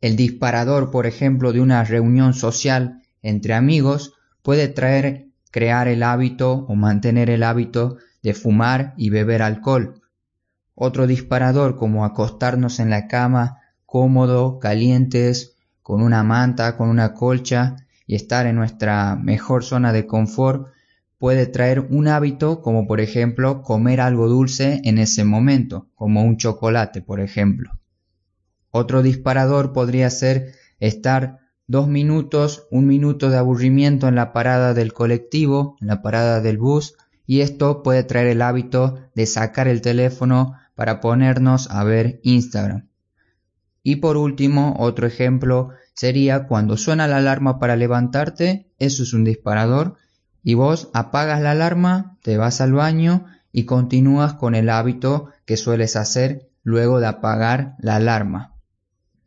El 0.01 0.17
disparador, 0.17 0.91
por 0.91 1.07
ejemplo, 1.07 1.53
de 1.53 1.61
una 1.61 1.83
reunión 1.85 2.35
social 2.35 3.03
entre 3.29 3.55
amigos 3.55 4.15
puede 4.43 4.69
traer 4.69 5.27
crear 5.51 5.89
el 5.89 6.03
hábito 6.03 6.67
o 6.69 6.75
mantener 6.75 7.31
el 7.31 7.43
hábito 7.43 7.97
de 8.23 8.35
fumar 8.35 8.95
y 8.97 9.11
beber 9.11 9.43
alcohol. 9.43 10.03
Otro 10.75 11.07
disparador 11.07 11.77
como 11.77 12.05
acostarnos 12.05 12.79
en 12.79 12.91
la 12.91 13.09
cama 13.09 13.63
cómodo, 13.87 14.59
calientes, 14.59 15.57
con 15.83 16.03
una 16.03 16.23
manta, 16.23 16.77
con 16.77 16.89
una 16.89 17.15
colcha, 17.15 17.77
y 18.07 18.15
estar 18.15 18.47
en 18.47 18.57
nuestra 18.57 19.17
mejor 19.17 19.65
zona 19.65 19.93
de 19.93 20.07
confort 20.07 20.69
puede 21.19 21.47
traer 21.47 21.81
un 21.81 22.09
hábito 22.09 22.61
como 22.61 22.87
por 22.87 23.01
ejemplo 23.01 23.63
comer 23.63 24.01
algo 24.01 24.29
dulce 24.29 24.81
en 24.85 24.99
ese 24.99 25.25
momento, 25.25 25.89
como 25.95 26.23
un 26.23 26.37
chocolate 26.37 27.01
por 27.01 27.21
ejemplo. 27.21 27.71
Otro 28.71 29.03
disparador 29.03 29.73
podría 29.73 30.11
ser 30.11 30.53
estar 30.79 31.39
dos 31.67 31.89
minutos, 31.89 32.67
un 32.71 32.87
minuto 32.87 33.31
de 33.31 33.39
aburrimiento 33.39 34.09
en 34.09 34.15
la 34.15 34.33
parada 34.33 34.75
del 34.75 34.93
colectivo, 34.93 35.77
en 35.81 35.89
la 35.89 36.03
parada 36.03 36.41
del 36.41 36.59
bus, 36.59 36.95
y 37.27 37.41
esto 37.41 37.83
puede 37.83 38.05
traer 38.05 38.29
el 38.29 38.43
hábito 38.43 38.99
de 39.15 39.27
sacar 39.27 39.67
el 39.67 39.81
teléfono 39.81 40.55
para 40.75 41.01
ponernos 41.01 41.71
a 41.71 41.83
ver 41.85 42.21
Instagram. 42.23 42.89
Y 43.83 43.97
por 43.97 44.17
último, 44.17 44.77
otro 44.79 45.07
ejemplo 45.07 45.71
sería 45.95 46.47
cuando 46.47 46.77
suena 46.77 47.09
la 47.09 47.19
alarma 47.19 47.59
para 47.59 47.77
levantarte, 47.77 48.71
eso 48.79 49.03
es 49.03 49.13
un 49.13 49.25
disparador, 49.25 49.95
y 50.43 50.55
vos 50.55 50.91
apagas 50.93 51.41
la 51.41 51.53
alarma, 51.53 52.17
te 52.23 52.37
vas 52.37 52.61
al 52.61 52.73
baño 52.73 53.27
y 53.51 53.65
continúas 53.65 54.35
con 54.35 54.55
el 54.55 54.71
hábito 54.71 55.31
que 55.45 55.57
sueles 55.57 55.97
hacer 55.97 56.49
luego 56.63 57.01
de 57.01 57.07
apagar 57.07 57.75
la 57.79 57.97
alarma. 57.97 58.56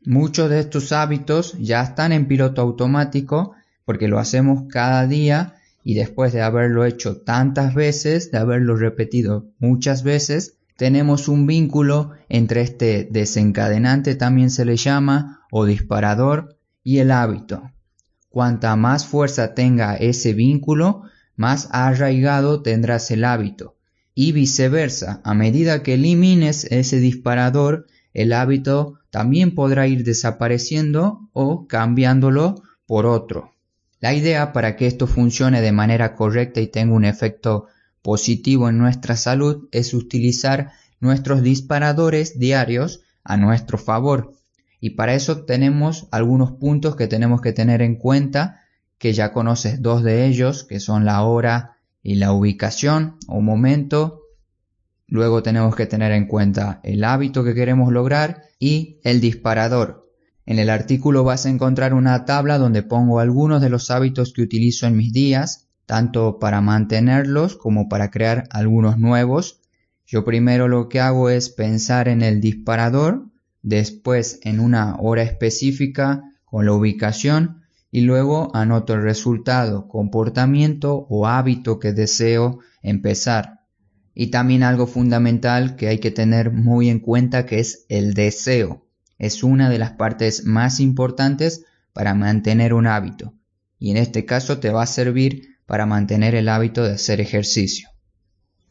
Muchos 0.10 0.50
de 0.50 0.60
estos 0.60 0.92
hábitos 0.92 1.56
ya 1.60 1.84
están 1.84 2.14
en 2.14 2.28
piloto 2.28 2.64
automático 2.64 3.54
porque 3.86 4.08
lo 4.08 4.18
hacemos 4.18 4.64
cada 4.68 5.06
día 5.06 5.54
y 5.84 5.94
después 5.94 6.34
de 6.34 6.42
haberlo 6.42 6.84
hecho 6.84 7.18
tantas 7.18 7.76
veces, 7.76 8.32
de 8.32 8.40
haberlo 8.40 8.76
repetido 8.76 9.52
muchas 9.60 10.02
veces, 10.02 10.58
tenemos 10.78 11.28
un 11.28 11.46
vínculo 11.46 12.14
entre 12.28 12.62
este 12.62 13.08
desencadenante 13.12 14.16
también 14.16 14.50
se 14.50 14.66
le 14.66 14.78
llama 14.78 15.46
o 15.52 15.66
disparador 15.66 16.58
y 16.84 16.98
el 16.98 17.12
hábito. 17.12 17.70
Cuanta 18.30 18.76
más 18.76 19.06
fuerza 19.06 19.54
tenga 19.54 19.96
ese 19.96 20.34
vínculo, 20.34 21.04
más 21.36 21.70
arraigado 21.72 22.64
tendrás 22.64 23.12
el 23.12 23.26
hábito. 23.26 23.76
Y 24.16 24.32
viceversa, 24.32 25.22
a 25.24 25.36
medida 25.36 25.84
que 25.84 25.94
elimines 25.94 26.66
ese 26.72 27.00
disparador, 27.00 27.86
el 28.20 28.34
hábito 28.34 29.00
también 29.12 29.56
podrá 29.56 29.88
ir 29.88 30.04
desapareciendo 30.04 31.30
o 31.32 31.68
cambiándolo 31.68 32.62
por 32.86 33.06
otro. 33.06 33.54
La 34.02 34.14
idea 34.14 34.52
para 34.52 34.76
que 34.76 34.88
esto 34.88 35.08
funcione 35.08 35.62
de 35.62 35.72
manera 35.72 36.16
correcta 36.16 36.60
y 36.60 36.68
tenga 36.68 36.96
un 36.96 37.06
efecto 37.06 37.68
positivo 38.02 38.68
en 38.68 38.78
nuestra 38.78 39.16
salud 39.16 39.70
es 39.72 39.94
utilizar 39.94 40.74
nuestros 41.00 41.42
disparadores 41.44 42.38
diarios 42.38 43.04
a 43.24 43.38
nuestro 43.38 43.78
favor. 43.78 44.34
Y 44.82 44.92
para 44.92 45.14
eso 45.14 45.46
tenemos 45.46 46.10
algunos 46.12 46.52
puntos 46.52 46.98
que 46.98 47.08
tenemos 47.08 47.40
que 47.40 47.54
tener 47.54 47.82
en 47.82 47.96
cuenta, 47.96 48.66
que 48.98 49.14
ya 49.14 49.32
conoces 49.32 49.82
dos 49.82 50.04
de 50.04 50.26
ellos, 50.26 50.66
que 50.66 50.82
son 50.82 51.06
la 51.06 51.24
hora 51.24 51.78
y 52.04 52.16
la 52.16 52.34
ubicación 52.34 53.16
o 53.28 53.40
momento. 53.40 54.19
Luego 55.10 55.42
tenemos 55.42 55.76
que 55.76 55.88
tener 55.88 56.12
en 56.12 56.28
cuenta 56.28 56.80
el 56.84 57.04
hábito 57.04 57.44
que 57.44 57.56
queremos 57.56 57.92
lograr 57.92 58.44
y 58.60 59.00
el 59.04 59.22
disparador. 59.22 60.08
En 60.46 60.60
el 60.60 60.70
artículo 60.70 61.24
vas 61.24 61.46
a 61.46 61.50
encontrar 61.50 61.94
una 61.94 62.26
tabla 62.26 62.58
donde 62.58 62.84
pongo 62.84 63.20
algunos 63.20 63.62
de 63.62 63.70
los 63.70 63.90
hábitos 63.90 64.34
que 64.34 64.44
utilizo 64.44 64.86
en 64.86 64.98
mis 64.98 65.12
días, 65.12 65.68
tanto 65.88 66.38
para 66.38 66.62
mantenerlos 66.62 67.56
como 67.56 67.90
para 67.90 68.12
crear 68.12 68.48
algunos 68.52 69.00
nuevos. 69.00 69.62
Yo 70.06 70.24
primero 70.24 70.68
lo 70.68 70.90
que 70.90 71.00
hago 71.00 71.30
es 71.30 71.50
pensar 71.50 72.08
en 72.08 72.22
el 72.22 72.40
disparador 72.40 73.26
después 73.64 74.40
en 74.44 74.60
una 74.60 74.96
hora 75.00 75.24
específica 75.24 76.24
con 76.46 76.66
la 76.66 76.74
ubicación 76.74 77.64
y 77.92 78.02
luego 78.02 78.56
anoto 78.56 78.94
el 78.94 79.02
resultado, 79.02 79.88
comportamiento 79.88 81.08
o 81.10 81.26
hábito 81.26 81.80
que 81.80 81.94
deseo 81.94 82.60
empezar. 82.84 83.59
Y 84.22 84.32
también 84.32 84.64
algo 84.64 84.86
fundamental 84.86 85.78
que 85.78 85.88
hay 85.88 86.00
que 86.00 86.12
tener 86.12 86.52
muy 86.52 86.90
en 86.90 87.00
cuenta 87.00 87.46
que 87.46 87.62
es 87.62 87.86
el 87.88 88.14
deseo. 88.14 88.86
Es 89.18 89.44
una 89.44 89.70
de 89.70 89.80
las 89.80 89.92
partes 89.92 90.44
más 90.44 90.82
importantes 90.82 91.64
para 91.94 92.16
mantener 92.16 92.74
un 92.74 92.86
hábito. 92.86 93.34
Y 93.80 93.92
en 93.92 93.96
este 93.96 94.26
caso 94.26 94.60
te 94.60 94.72
va 94.72 94.84
a 94.84 94.88
servir 94.88 95.56
para 95.66 95.86
mantener 95.86 96.36
el 96.36 96.50
hábito 96.50 96.84
de 96.84 96.96
hacer 96.96 97.22
ejercicio. 97.22 97.88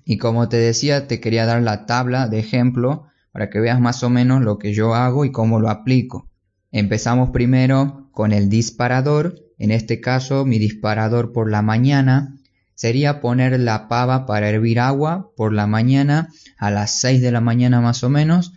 Y 0.05 0.19
como 0.19 0.51
te 0.51 0.59
decía, 0.59 1.07
te 1.07 1.19
quería 1.19 1.47
dar 1.47 1.63
la 1.63 1.87
tabla 1.87 2.29
de 2.29 2.41
ejemplo 2.41 3.07
para 3.33 3.49
que 3.49 3.59
veas 3.59 3.81
más 3.81 4.03
o 4.03 4.11
menos 4.11 4.43
lo 4.43 4.59
que 4.59 4.75
yo 4.75 4.95
hago 4.95 5.25
y 5.25 5.33
cómo 5.33 5.61
lo 5.61 5.71
aplico. 5.71 6.29
Empezamos 6.73 7.31
primero 7.31 8.11
con 8.13 8.33
el 8.33 8.51
disparador, 8.51 9.47
en 9.59 9.71
este 9.71 10.03
caso 10.03 10.45
mi 10.45 10.59
disparador 10.59 11.33
por 11.33 11.51
la 11.51 11.63
mañana 11.63 12.38
sería 12.79 13.21
poner 13.21 13.59
la 13.59 13.89
pava 13.89 14.25
para 14.25 14.49
hervir 14.49 14.79
agua 14.79 15.33
por 15.37 15.53
la 15.53 15.67
mañana 15.67 16.29
a 16.57 16.71
las 16.71 17.01
6 17.01 17.21
de 17.21 17.33
la 17.33 17.41
mañana 17.41 17.81
más 17.81 18.05
o 18.05 18.09
menos 18.09 18.53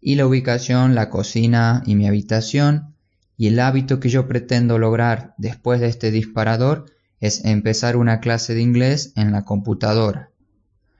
y 0.00 0.14
la 0.14 0.26
ubicación, 0.26 0.94
la 0.94 1.10
cocina 1.10 1.82
y 1.84 1.94
mi 1.94 2.08
habitación 2.08 2.94
y 3.36 3.48
el 3.48 3.60
hábito 3.60 4.00
que 4.00 4.08
yo 4.08 4.26
pretendo 4.26 4.78
lograr 4.78 5.34
después 5.36 5.80
de 5.80 5.88
este 5.88 6.10
disparador 6.10 6.86
es 7.20 7.44
empezar 7.44 7.98
una 7.98 8.20
clase 8.20 8.54
de 8.54 8.62
inglés 8.62 9.12
en 9.16 9.32
la 9.32 9.44
computadora. 9.44 10.30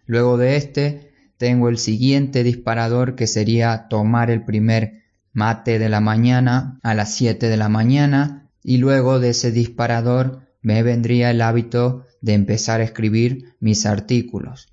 Luego 0.04 0.36
de 0.36 0.56
este 0.56 1.10
tengo 1.38 1.70
el 1.70 1.78
siguiente 1.78 2.42
disparador 2.42 3.14
que 3.14 3.26
sería 3.26 3.88
tomar 3.88 4.30
el 4.30 4.44
primer 4.44 5.04
mate 5.32 5.78
de 5.78 5.88
la 5.88 6.00
mañana 6.00 6.78
a 6.82 6.92
las 6.92 7.14
7 7.14 7.48
de 7.48 7.56
la 7.56 7.70
mañana 7.70 8.50
y 8.62 8.76
luego 8.76 9.20
de 9.20 9.30
ese 9.30 9.52
disparador 9.52 10.47
me 10.60 10.82
vendría 10.82 11.30
el 11.30 11.40
hábito 11.40 12.04
de 12.20 12.34
empezar 12.34 12.80
a 12.80 12.84
escribir 12.84 13.54
mis 13.60 13.86
artículos. 13.86 14.72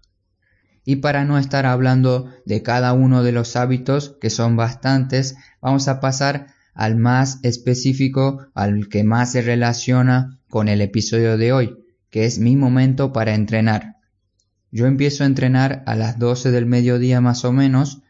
Y 0.83 0.97
para 0.97 1.25
no 1.25 1.39
estar 1.39 1.65
hablando 1.65 2.31
de 2.45 2.61
cada 2.61 2.93
uno 2.93 3.23
de 3.23 3.31
los 3.31 3.55
hábitos, 3.55 4.17
que 4.21 4.29
son 4.29 4.55
bastantes, 4.55 5.35
vamos 5.61 5.87
a 5.87 5.99
pasar 5.99 6.47
al 6.75 6.95
más 6.95 7.39
específico, 7.41 8.47
al 8.53 8.87
que 8.89 9.03
más 9.03 9.31
se 9.31 9.41
relaciona 9.41 10.39
con 10.49 10.67
el 10.67 10.81
episodio 10.81 11.37
de 11.37 11.53
hoy, 11.53 11.77
que 12.09 12.25
es 12.25 12.37
mi 12.37 12.55
momento 12.55 13.13
para 13.13 13.33
entrenar. 13.33 13.95
Yo 14.71 14.85
empiezo 14.85 15.23
a 15.23 15.27
entrenar 15.27 15.83
a 15.85 15.95
las 15.95 16.19
12 16.19 16.51
del 16.51 16.65
mediodía 16.65 17.21
más 17.21 17.45
o 17.45 17.51
menos, 17.51 18.03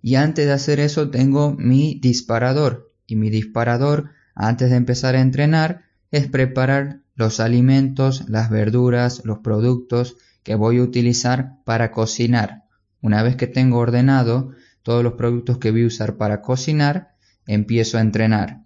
y 0.00 0.14
antes 0.14 0.46
de 0.46 0.52
hacer 0.52 0.80
eso 0.80 1.10
tengo 1.10 1.52
mi 1.52 1.98
disparador, 2.00 2.92
y 3.06 3.16
mi 3.16 3.28
disparador 3.28 4.10
antes 4.34 4.70
de 4.70 4.76
empezar 4.76 5.16
a 5.16 5.20
entrenar 5.20 5.82
es 6.10 6.28
preparar 6.28 7.01
los 7.14 7.40
alimentos, 7.40 8.28
las 8.28 8.50
verduras, 8.50 9.22
los 9.24 9.38
productos 9.38 10.16
que 10.42 10.54
voy 10.54 10.78
a 10.78 10.82
utilizar 10.82 11.56
para 11.64 11.90
cocinar. 11.90 12.64
Una 13.00 13.22
vez 13.22 13.36
que 13.36 13.46
tengo 13.46 13.78
ordenado 13.78 14.50
todos 14.82 15.04
los 15.04 15.14
productos 15.14 15.58
que 15.58 15.70
voy 15.70 15.84
a 15.84 15.86
usar 15.86 16.16
para 16.16 16.42
cocinar, 16.42 17.14
empiezo 17.46 17.98
a 17.98 18.00
entrenar. 18.00 18.62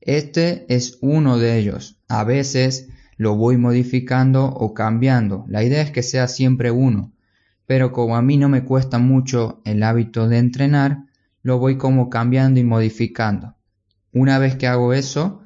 Este 0.00 0.66
es 0.68 0.98
uno 1.00 1.38
de 1.38 1.58
ellos. 1.58 1.98
A 2.08 2.24
veces 2.24 2.88
lo 3.16 3.36
voy 3.36 3.56
modificando 3.56 4.46
o 4.46 4.74
cambiando. 4.74 5.44
La 5.48 5.62
idea 5.64 5.82
es 5.82 5.90
que 5.90 6.02
sea 6.02 6.28
siempre 6.28 6.70
uno. 6.70 7.12
Pero 7.66 7.92
como 7.92 8.16
a 8.16 8.22
mí 8.22 8.36
no 8.36 8.48
me 8.48 8.64
cuesta 8.64 8.98
mucho 8.98 9.62
el 9.64 9.82
hábito 9.82 10.28
de 10.28 10.38
entrenar, 10.38 11.04
lo 11.42 11.58
voy 11.58 11.78
como 11.78 12.10
cambiando 12.10 12.60
y 12.60 12.64
modificando. 12.64 13.56
Una 14.12 14.38
vez 14.38 14.56
que 14.56 14.66
hago 14.66 14.92
eso, 14.92 15.43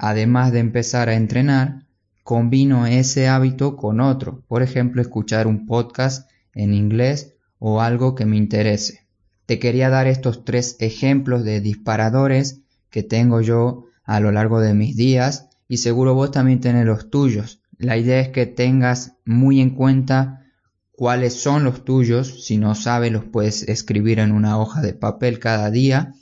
además 0.00 0.50
de 0.50 0.60
empezar 0.60 1.10
a 1.10 1.14
entrenar, 1.14 1.84
combino 2.24 2.86
ese 2.86 3.28
hábito 3.28 3.76
con 3.76 4.00
otro, 4.00 4.42
por 4.48 4.62
ejemplo, 4.62 5.02
escuchar 5.02 5.46
un 5.46 5.66
podcast 5.66 6.30
en 6.54 6.72
inglés 6.72 7.34
o 7.58 7.82
algo 7.82 8.14
que 8.14 8.24
me 8.24 8.38
interese. 8.38 9.06
Te 9.44 9.58
quería 9.58 9.90
dar 9.90 10.06
estos 10.06 10.44
tres 10.44 10.76
ejemplos 10.80 11.44
de 11.44 11.60
disparadores 11.60 12.62
que 12.88 13.02
tengo 13.02 13.42
yo 13.42 13.84
a 14.04 14.20
lo 14.20 14.32
largo 14.32 14.60
de 14.60 14.72
mis 14.72 14.96
días 14.96 15.50
y 15.68 15.76
seguro 15.76 16.14
vos 16.14 16.30
también 16.30 16.60
tenés 16.60 16.86
los 16.86 17.10
tuyos. 17.10 17.60
La 17.76 17.98
idea 17.98 18.20
es 18.20 18.30
que 18.30 18.46
tengas 18.46 19.18
muy 19.26 19.60
en 19.60 19.70
cuenta 19.70 20.46
cuáles 20.92 21.34
son 21.34 21.62
los 21.64 21.84
tuyos. 21.84 22.46
Si 22.46 22.56
no 22.56 22.74
sabes, 22.74 23.12
los 23.12 23.24
puedes 23.24 23.68
escribir 23.68 24.18
en 24.18 24.32
una 24.32 24.58
hoja 24.58 24.80
de 24.80 24.94
papel 24.94 25.38
cada 25.38 25.70
día. 25.70 26.14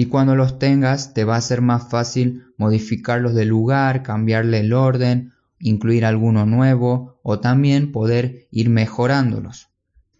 Y 0.00 0.06
cuando 0.06 0.36
los 0.36 0.60
tengas, 0.60 1.12
te 1.12 1.24
va 1.24 1.34
a 1.34 1.40
ser 1.40 1.60
más 1.60 1.90
fácil 1.90 2.44
modificarlos 2.56 3.34
de 3.34 3.44
lugar, 3.44 4.04
cambiarle 4.04 4.60
el 4.60 4.72
orden, 4.72 5.32
incluir 5.58 6.04
alguno 6.04 6.46
nuevo 6.46 7.18
o 7.24 7.40
también 7.40 7.90
poder 7.90 8.46
ir 8.52 8.70
mejorándolos. 8.70 9.70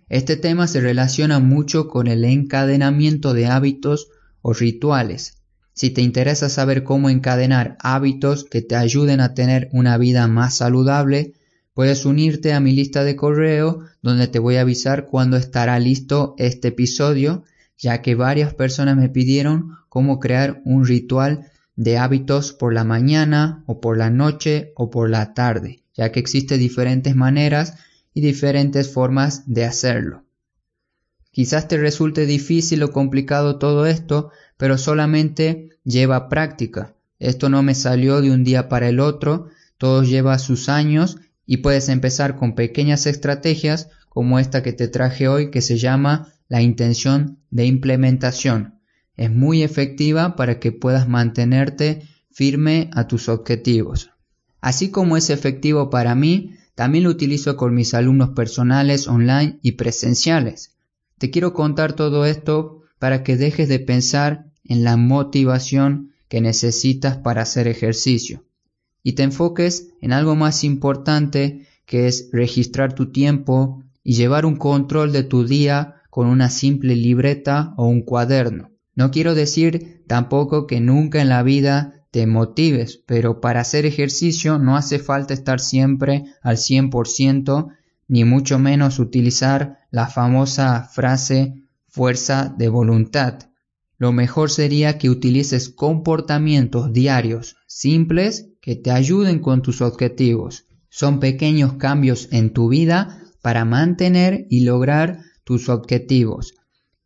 Este 0.08 0.36
tema 0.36 0.66
se 0.66 0.80
relaciona 0.80 1.38
mucho 1.38 1.86
con 1.86 2.08
el 2.08 2.24
encadenamiento 2.24 3.34
de 3.34 3.46
hábitos 3.46 4.08
o 4.42 4.52
rituales. 4.52 5.44
Si 5.74 5.90
te 5.90 6.02
interesa 6.02 6.48
saber 6.48 6.82
cómo 6.82 7.08
encadenar 7.08 7.76
hábitos 7.78 8.46
que 8.46 8.62
te 8.62 8.74
ayuden 8.74 9.20
a 9.20 9.34
tener 9.34 9.68
una 9.70 9.96
vida 9.96 10.26
más 10.26 10.56
saludable, 10.56 11.34
puedes 11.72 12.04
unirte 12.04 12.52
a 12.52 12.58
mi 12.58 12.72
lista 12.72 13.04
de 13.04 13.14
correo 13.14 13.84
donde 14.02 14.26
te 14.26 14.40
voy 14.40 14.56
a 14.56 14.62
avisar 14.62 15.06
cuando 15.06 15.36
estará 15.36 15.78
listo 15.78 16.34
este 16.36 16.66
episodio, 16.66 17.44
ya 17.78 18.02
que 18.02 18.14
varias 18.14 18.54
personas 18.54 18.96
me 18.96 19.08
pidieron 19.08 19.76
cómo 19.88 20.18
crear 20.18 20.60
un 20.64 20.84
ritual 20.84 21.50
de 21.76 21.96
hábitos 21.96 22.52
por 22.52 22.74
la 22.74 22.84
mañana 22.84 23.62
o 23.66 23.80
por 23.80 23.96
la 23.96 24.10
noche 24.10 24.72
o 24.74 24.90
por 24.90 25.08
la 25.08 25.32
tarde, 25.32 25.84
ya 25.94 26.10
que 26.10 26.18
existen 26.18 26.58
diferentes 26.58 27.14
maneras 27.14 27.74
y 28.12 28.20
diferentes 28.20 28.92
formas 28.92 29.44
de 29.46 29.64
hacerlo. 29.64 30.24
Quizás 31.30 31.68
te 31.68 31.76
resulte 31.76 32.26
difícil 32.26 32.82
o 32.82 32.90
complicado 32.90 33.58
todo 33.58 33.86
esto, 33.86 34.32
pero 34.56 34.76
solamente 34.76 35.78
lleva 35.84 36.28
práctica. 36.28 36.96
Esto 37.20 37.48
no 37.48 37.62
me 37.62 37.76
salió 37.76 38.20
de 38.20 38.32
un 38.32 38.42
día 38.42 38.68
para 38.68 38.88
el 38.88 38.98
otro, 38.98 39.46
todo 39.76 40.02
lleva 40.02 40.38
sus 40.40 40.68
años 40.68 41.18
y 41.46 41.58
puedes 41.58 41.88
empezar 41.88 42.34
con 42.34 42.56
pequeñas 42.56 43.06
estrategias 43.06 43.88
como 44.08 44.40
esta 44.40 44.64
que 44.64 44.72
te 44.72 44.88
traje 44.88 45.28
hoy 45.28 45.52
que 45.52 45.62
se 45.62 45.78
llama 45.78 46.32
la 46.48 46.62
intención 46.62 47.38
de 47.50 47.66
implementación. 47.66 48.80
Es 49.16 49.30
muy 49.30 49.62
efectiva 49.62 50.36
para 50.36 50.60
que 50.60 50.72
puedas 50.72 51.08
mantenerte 51.08 52.02
firme 52.30 52.90
a 52.94 53.06
tus 53.06 53.28
objetivos. 53.28 54.10
Así 54.60 54.90
como 54.90 55.16
es 55.16 55.30
efectivo 55.30 55.90
para 55.90 56.14
mí, 56.14 56.54
también 56.74 57.04
lo 57.04 57.10
utilizo 57.10 57.56
con 57.56 57.74
mis 57.74 57.94
alumnos 57.94 58.30
personales 58.30 59.08
online 59.08 59.58
y 59.62 59.72
presenciales. 59.72 60.76
Te 61.18 61.30
quiero 61.30 61.52
contar 61.52 61.94
todo 61.94 62.24
esto 62.24 62.82
para 62.98 63.22
que 63.22 63.36
dejes 63.36 63.68
de 63.68 63.80
pensar 63.80 64.46
en 64.64 64.84
la 64.84 64.96
motivación 64.96 66.12
que 66.28 66.40
necesitas 66.40 67.16
para 67.16 67.42
hacer 67.42 67.66
ejercicio 67.68 68.44
y 69.02 69.12
te 69.12 69.22
enfoques 69.22 69.88
en 70.00 70.12
algo 70.12 70.36
más 70.36 70.64
importante 70.64 71.66
que 71.86 72.08
es 72.08 72.28
registrar 72.32 72.94
tu 72.94 73.10
tiempo 73.10 73.82
y 74.04 74.14
llevar 74.14 74.44
un 74.44 74.56
control 74.56 75.12
de 75.12 75.22
tu 75.22 75.46
día 75.46 75.97
con 76.18 76.26
una 76.26 76.50
simple 76.50 76.96
libreta 76.96 77.74
o 77.76 77.86
un 77.86 78.02
cuaderno. 78.02 78.72
No 78.96 79.12
quiero 79.12 79.36
decir 79.36 80.02
tampoco 80.08 80.66
que 80.66 80.80
nunca 80.80 81.22
en 81.22 81.28
la 81.28 81.44
vida 81.44 82.06
te 82.10 82.26
motives, 82.26 83.00
pero 83.06 83.40
para 83.40 83.60
hacer 83.60 83.86
ejercicio 83.86 84.58
no 84.58 84.76
hace 84.76 84.98
falta 84.98 85.32
estar 85.32 85.60
siempre 85.60 86.24
al 86.42 86.56
100%, 86.56 87.68
ni 88.08 88.24
mucho 88.24 88.58
menos 88.58 88.98
utilizar 88.98 89.78
la 89.92 90.08
famosa 90.08 90.90
frase 90.92 91.68
fuerza 91.86 92.52
de 92.58 92.68
voluntad. 92.68 93.50
Lo 93.96 94.10
mejor 94.10 94.50
sería 94.50 94.98
que 94.98 95.10
utilices 95.10 95.68
comportamientos 95.68 96.92
diarios 96.92 97.54
simples 97.68 98.48
que 98.60 98.74
te 98.74 98.90
ayuden 98.90 99.38
con 99.38 99.62
tus 99.62 99.82
objetivos. 99.82 100.64
Son 100.88 101.20
pequeños 101.20 101.74
cambios 101.74 102.28
en 102.32 102.52
tu 102.52 102.68
vida 102.68 103.22
para 103.40 103.64
mantener 103.64 104.48
y 104.50 104.64
lograr 104.64 105.27
tus 105.48 105.70
objetivos. 105.70 106.52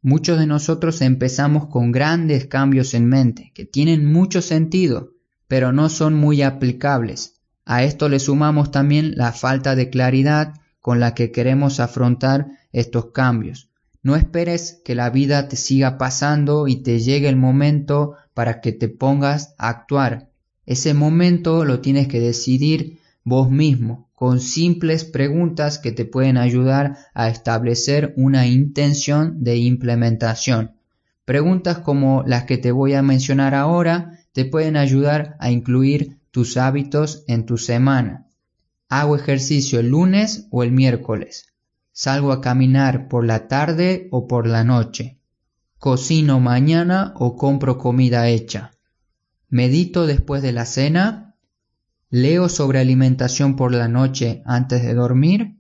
Muchos 0.01 0.37
de 0.37 0.49
nosotros 0.49 1.01
empezamos 1.01 1.69
con 1.69 1.93
grandes 1.93 2.47
cambios 2.47 2.93
en 2.93 3.07
mente, 3.07 3.53
que 3.55 3.65
tienen 3.65 4.05
mucho 4.05 4.43
sentido, 4.43 5.13
pero 5.47 5.71
no 5.71 5.89
son 5.89 6.15
muy 6.15 6.43
aplicables. 6.43 7.41
A 7.65 7.85
esto 7.85 8.09
le 8.09 8.19
sumamos 8.19 8.73
también 8.73 9.13
la 9.15 9.31
falta 9.31 9.77
de 9.77 9.91
claridad 9.91 10.55
con 10.81 10.99
la 10.99 11.15
que 11.15 11.31
queremos 11.31 11.79
afrontar 11.79 12.49
estos 12.73 13.13
cambios. 13.13 13.71
No 14.03 14.17
esperes 14.17 14.81
que 14.85 14.97
la 14.97 15.09
vida 15.11 15.47
te 15.47 15.55
siga 15.55 15.97
pasando 15.97 16.67
y 16.67 16.83
te 16.83 16.99
llegue 16.99 17.29
el 17.29 17.37
momento 17.37 18.17
para 18.35 18.61
que 18.61 18.73
te 18.73 18.89
pongas 18.89 19.55
a 19.57 19.69
actuar. 19.69 20.33
Ese 20.67 20.95
momento 20.95 21.65
lo 21.65 21.79
tienes 21.79 22.09
que 22.09 22.19
decidir 22.19 22.99
vos 23.23 23.49
mismo, 23.49 24.11
con 24.23 24.39
simples 24.39 25.05
preguntas 25.05 25.81
que 25.81 25.91
te 25.91 26.05
pueden 26.05 26.37
ayudar 26.37 26.97
a 27.13 27.29
establecer 27.29 28.15
una 28.17 28.47
intención 28.47 29.43
de 29.43 29.57
implementación. 29.57 30.77
Preguntas 31.25 31.81
como 31.81 32.23
las 32.25 32.45
que 32.45 32.57
te 32.57 32.71
voy 32.71 32.95
a 32.95 33.03
mencionar 33.03 33.53
ahora 33.57 34.21
te 34.31 34.45
pueden 34.45 34.77
ayudar 34.77 35.35
a 35.41 35.51
incluir 35.51 36.21
tus 36.31 36.57
hábitos 36.57 37.25
en 37.27 37.47
tu 37.47 37.59
semana. 37.59 38.29
¿Hago 38.89 39.17
ejercicio 39.17 39.81
el 39.81 39.89
lunes 39.89 40.47
o 40.53 40.63
el 40.63 40.71
miércoles? 40.71 41.47
¿Salgo 41.91 42.31
a 42.31 42.41
caminar 42.41 43.09
por 43.09 43.27
la 43.27 43.49
tarde 43.49 44.07
o 44.13 44.29
por 44.29 44.47
la 44.47 44.63
noche? 44.63 45.19
¿Cocino 45.79 46.39
mañana 46.39 47.13
o 47.17 47.35
compro 47.35 47.77
comida 47.77 48.29
hecha? 48.29 48.71
¿Medito 49.49 50.07
después 50.07 50.43
de 50.43 50.53
la 50.53 50.65
cena 50.65 51.32
¿Leo 52.15 52.51
sobre 52.51 52.79
alimentación 52.79 53.57
por 53.57 53.73
la 53.73 53.89
noche 53.89 54.43
antes 54.45 54.83
de 54.83 54.93
dormir? 54.93 55.57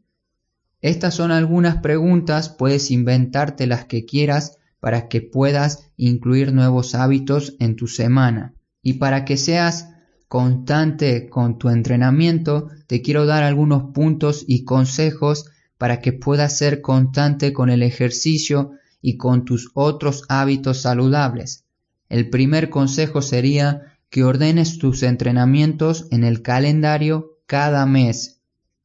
Estas 0.83 1.15
son 1.15 1.31
algunas 1.31 1.79
preguntas, 1.79 2.51
puedes 2.51 2.91
inventarte 2.91 3.67
las 3.67 3.87
que 3.87 4.05
quieras 4.05 4.59
para 4.79 5.09
que 5.09 5.23
puedas 5.23 5.91
incluir 5.97 6.53
nuevos 6.53 6.95
hábitos 6.95 7.57
en 7.59 7.75
tu 7.75 7.87
semana. 7.87 8.53
Y 8.83 8.95
para 8.95 9.25
que 9.25 9.39
seas 9.39 9.95
constante 10.29 11.31
con 11.31 11.57
tu 11.57 11.71
entrenamiento, 11.71 12.69
te 12.87 13.01
quiero 13.01 13.25
dar 13.25 13.45
algunos 13.45 13.95
puntos 13.95 14.45
y 14.47 14.65
consejos 14.65 15.47
para 15.79 16.01
que 16.01 16.13
puedas 16.13 16.59
ser 16.59 16.83
constante 16.83 17.55
con 17.55 17.71
el 17.71 17.83
ejercicio 17.83 18.73
y 19.01 19.17
con 19.17 19.47
tus 19.47 19.71
otros 19.73 20.25
hábitos 20.29 20.83
saludables. 20.83 21.65
El 22.11 22.29
primer 22.29 22.69
consejo 22.69 23.23
sería 23.23 23.92
que 24.13 24.25
ordenes 24.25 24.77
tus 24.77 25.03
entrenamientos 25.03 26.07
en 26.11 26.23
el 26.23 26.43
calendario 26.43 27.39
cada 27.47 27.87
mes. 27.87 28.43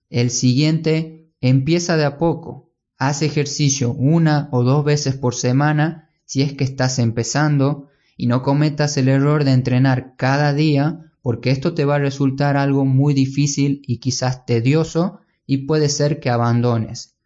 El 0.09 0.29
siguiente 0.29 1.27
empieza 1.41 1.97
de 1.97 2.05
a 2.05 2.17
poco. 2.17 2.71
Haz 2.97 3.21
ejercicio 3.21 3.91
una 3.91 4.47
o 4.53 4.63
dos 4.63 4.85
veces 4.85 5.15
por 5.15 5.35
semana 5.35 6.09
si 6.23 6.43
es 6.43 6.53
que 6.53 6.63
estás 6.63 6.97
empezando 6.97 7.89
y 8.15 8.27
no 8.27 8.41
cometas 8.41 8.95
el 8.95 9.09
error 9.09 9.43
de 9.43 9.51
entrenar 9.51 10.13
cada 10.15 10.53
día 10.53 11.11
porque 11.21 11.51
esto 11.51 11.73
te 11.73 11.83
va 11.83 11.95
a 11.95 11.99
resultar 11.99 12.55
algo 12.55 12.85
muy 12.85 13.13
difícil 13.13 13.81
y 13.85 13.97
quizás 13.97 14.45
tedioso 14.45 15.19
y 15.45 15.65
puede 15.65 15.89
ser 15.89 16.21
que 16.21 16.29
abandones. 16.29 17.17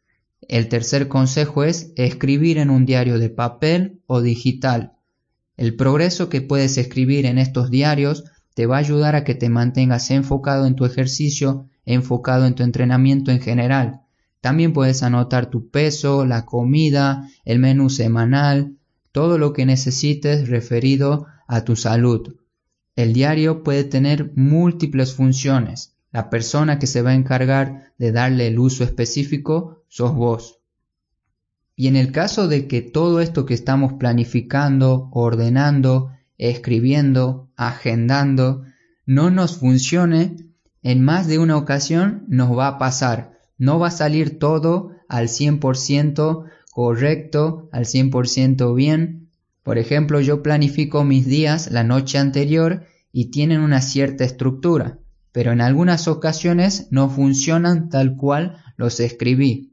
El 0.41 0.69
tercer 0.69 1.07
consejo 1.07 1.63
es 1.63 1.93
escribir 1.95 2.57
en 2.57 2.71
un 2.71 2.87
diario 2.87 3.19
de 3.19 3.29
papel 3.29 4.01
o 4.07 4.21
digital. 4.21 4.93
El 5.61 5.75
progreso 5.75 6.27
que 6.27 6.41
puedes 6.41 6.79
escribir 6.79 7.27
en 7.27 7.37
estos 7.37 7.69
diarios 7.69 8.23
te 8.55 8.65
va 8.65 8.77
a 8.77 8.79
ayudar 8.79 9.15
a 9.15 9.23
que 9.23 9.35
te 9.35 9.47
mantengas 9.47 10.09
enfocado 10.09 10.65
en 10.65 10.75
tu 10.75 10.85
ejercicio, 10.85 11.69
enfocado 11.85 12.47
en 12.47 12.55
tu 12.55 12.63
entrenamiento 12.63 13.29
en 13.29 13.41
general. 13.41 14.01
También 14.39 14.73
puedes 14.73 15.03
anotar 15.03 15.51
tu 15.51 15.69
peso, 15.69 16.25
la 16.25 16.45
comida, 16.45 17.29
el 17.45 17.59
menú 17.59 17.91
semanal, 17.91 18.77
todo 19.11 19.37
lo 19.37 19.53
que 19.53 19.67
necesites 19.67 20.49
referido 20.49 21.27
a 21.47 21.63
tu 21.63 21.75
salud. 21.75 22.37
El 22.95 23.13
diario 23.13 23.61
puede 23.61 23.83
tener 23.83 24.31
múltiples 24.35 25.13
funciones. 25.13 25.95
La 26.11 26.31
persona 26.31 26.79
que 26.79 26.87
se 26.87 27.03
va 27.03 27.11
a 27.11 27.15
encargar 27.15 27.93
de 27.99 28.11
darle 28.11 28.47
el 28.47 28.57
uso 28.57 28.83
específico 28.83 29.83
sos 29.89 30.15
vos. 30.15 30.60
Y 31.81 31.87
en 31.87 31.95
el 31.95 32.11
caso 32.11 32.47
de 32.47 32.67
que 32.67 32.83
todo 32.83 33.21
esto 33.21 33.47
que 33.47 33.55
estamos 33.55 33.93
planificando, 33.93 35.09
ordenando, 35.11 36.11
escribiendo, 36.37 37.49
agendando, 37.55 38.61
no 39.07 39.31
nos 39.31 39.57
funcione, 39.57 40.35
en 40.83 41.03
más 41.03 41.25
de 41.25 41.39
una 41.39 41.57
ocasión 41.57 42.23
nos 42.27 42.55
va 42.55 42.67
a 42.67 42.77
pasar. 42.77 43.39
No 43.57 43.79
va 43.79 43.87
a 43.87 43.89
salir 43.89 44.37
todo 44.37 44.91
al 45.09 45.27
100% 45.27 46.43
correcto, 46.71 47.67
al 47.71 47.85
100% 47.85 48.75
bien. 48.75 49.31
Por 49.63 49.79
ejemplo, 49.79 50.21
yo 50.21 50.43
planifico 50.43 51.03
mis 51.03 51.25
días 51.25 51.71
la 51.71 51.83
noche 51.83 52.19
anterior 52.19 52.83
y 53.11 53.31
tienen 53.31 53.59
una 53.59 53.81
cierta 53.81 54.23
estructura 54.23 54.99
pero 55.31 55.51
en 55.51 55.61
algunas 55.61 56.07
ocasiones 56.07 56.87
no 56.91 57.09
funcionan 57.09 57.89
tal 57.89 58.17
cual 58.17 58.57
los 58.75 58.99
escribí. 58.99 59.70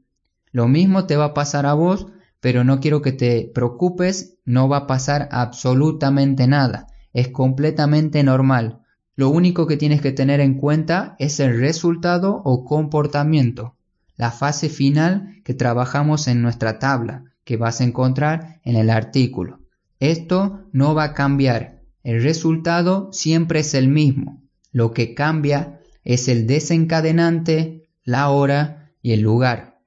Lo 0.51 0.67
mismo 0.67 1.05
te 1.05 1.15
va 1.15 1.25
a 1.25 1.33
pasar 1.33 1.65
a 1.65 1.73
vos, 1.73 2.07
pero 2.39 2.63
no 2.63 2.79
quiero 2.79 3.01
que 3.01 3.11
te 3.11 3.51
preocupes, 3.53 4.37
no 4.45 4.67
va 4.69 4.77
a 4.77 4.87
pasar 4.87 5.29
absolutamente 5.31 6.47
nada, 6.47 6.87
es 7.13 7.27
completamente 7.27 8.23
normal. 8.23 8.81
Lo 9.15 9.29
único 9.29 9.67
que 9.67 9.77
tienes 9.77 10.01
que 10.01 10.11
tener 10.11 10.39
en 10.39 10.55
cuenta 10.55 11.15
es 11.19 11.39
el 11.39 11.59
resultado 11.59 12.41
o 12.45 12.63
comportamiento, 12.63 13.75
la 14.15 14.31
fase 14.31 14.69
final 14.69 15.41
que 15.43 15.53
trabajamos 15.53 16.27
en 16.27 16.41
nuestra 16.41 16.79
tabla, 16.79 17.25
que 17.43 17.57
vas 17.57 17.81
a 17.81 17.83
encontrar 17.83 18.59
en 18.63 18.75
el 18.75 18.89
artículo. 18.89 19.59
Esto 19.99 20.61
no 20.71 20.95
va 20.95 21.03
a 21.03 21.13
cambiar, 21.13 21.81
el 22.03 22.23
resultado 22.23 23.09
siempre 23.11 23.59
es 23.59 23.73
el 23.73 23.89
mismo, 23.89 24.41
lo 24.71 24.93
que 24.93 25.13
cambia 25.13 25.81
es 26.03 26.27
el 26.27 26.47
desencadenante, 26.47 27.89
la 28.03 28.29
hora 28.29 28.93
y 29.01 29.11
el 29.11 29.21
lugar. 29.21 29.78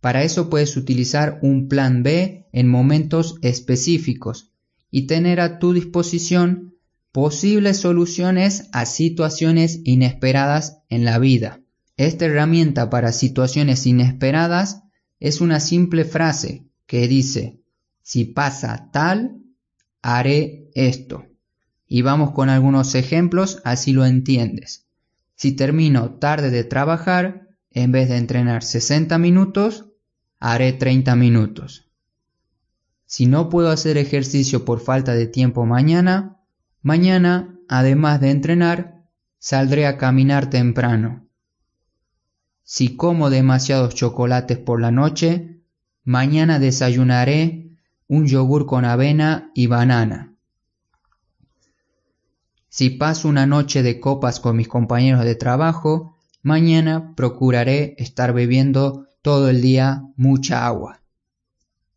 Para 0.00 0.22
eso 0.22 0.48
puedes 0.48 0.76
utilizar 0.76 1.38
un 1.42 1.68
plan 1.68 2.02
B 2.02 2.46
en 2.52 2.68
momentos 2.68 3.36
específicos 3.42 4.52
y 4.90 5.06
tener 5.06 5.40
a 5.40 5.58
tu 5.58 5.72
disposición 5.72 6.74
posibles 7.12 7.78
soluciones 7.78 8.68
a 8.72 8.86
situaciones 8.86 9.80
inesperadas 9.84 10.82
en 10.88 11.04
la 11.04 11.18
vida. 11.18 11.60
Esta 11.96 12.26
herramienta 12.26 12.90
para 12.90 13.12
situaciones 13.12 13.86
inesperadas 13.86 14.82
es 15.18 15.40
una 15.40 15.58
simple 15.58 16.04
frase 16.04 16.64
que 16.86 17.08
dice, 17.08 17.60
si 18.02 18.24
pasa 18.24 18.90
tal, 18.92 19.42
haré 20.00 20.70
esto. 20.74 21.26
Y 21.88 22.02
vamos 22.02 22.32
con 22.32 22.50
algunos 22.50 22.94
ejemplos, 22.94 23.60
así 23.64 23.92
lo 23.92 24.06
entiendes. 24.06 24.86
Si 25.34 25.52
termino 25.52 26.14
tarde 26.18 26.50
de 26.50 26.64
trabajar, 26.64 27.48
en 27.70 27.92
vez 27.92 28.08
de 28.08 28.16
entrenar 28.16 28.62
60 28.62 29.18
minutos, 29.18 29.87
haré 30.40 30.72
30 30.72 31.16
minutos. 31.16 31.88
Si 33.06 33.26
no 33.26 33.48
puedo 33.48 33.70
hacer 33.70 33.96
ejercicio 33.96 34.64
por 34.64 34.80
falta 34.80 35.14
de 35.14 35.26
tiempo 35.26 35.64
mañana, 35.64 36.42
mañana, 36.82 37.58
además 37.68 38.20
de 38.20 38.30
entrenar, 38.30 39.02
saldré 39.38 39.86
a 39.86 39.96
caminar 39.96 40.50
temprano. 40.50 41.26
Si 42.64 42.96
como 42.96 43.30
demasiados 43.30 43.94
chocolates 43.94 44.58
por 44.58 44.80
la 44.80 44.90
noche, 44.90 45.62
mañana 46.04 46.58
desayunaré 46.58 47.78
un 48.08 48.26
yogur 48.26 48.66
con 48.66 48.84
avena 48.84 49.50
y 49.54 49.68
banana. 49.68 50.34
Si 52.68 52.90
paso 52.90 53.28
una 53.28 53.46
noche 53.46 53.82
de 53.82 53.98
copas 53.98 54.38
con 54.38 54.56
mis 54.56 54.68
compañeros 54.68 55.24
de 55.24 55.34
trabajo, 55.34 56.18
mañana 56.42 57.14
procuraré 57.16 57.94
estar 57.98 58.32
bebiendo 58.32 59.07
todo 59.22 59.48
el 59.48 59.60
día 59.60 60.02
mucha 60.16 60.66
agua. 60.66 61.00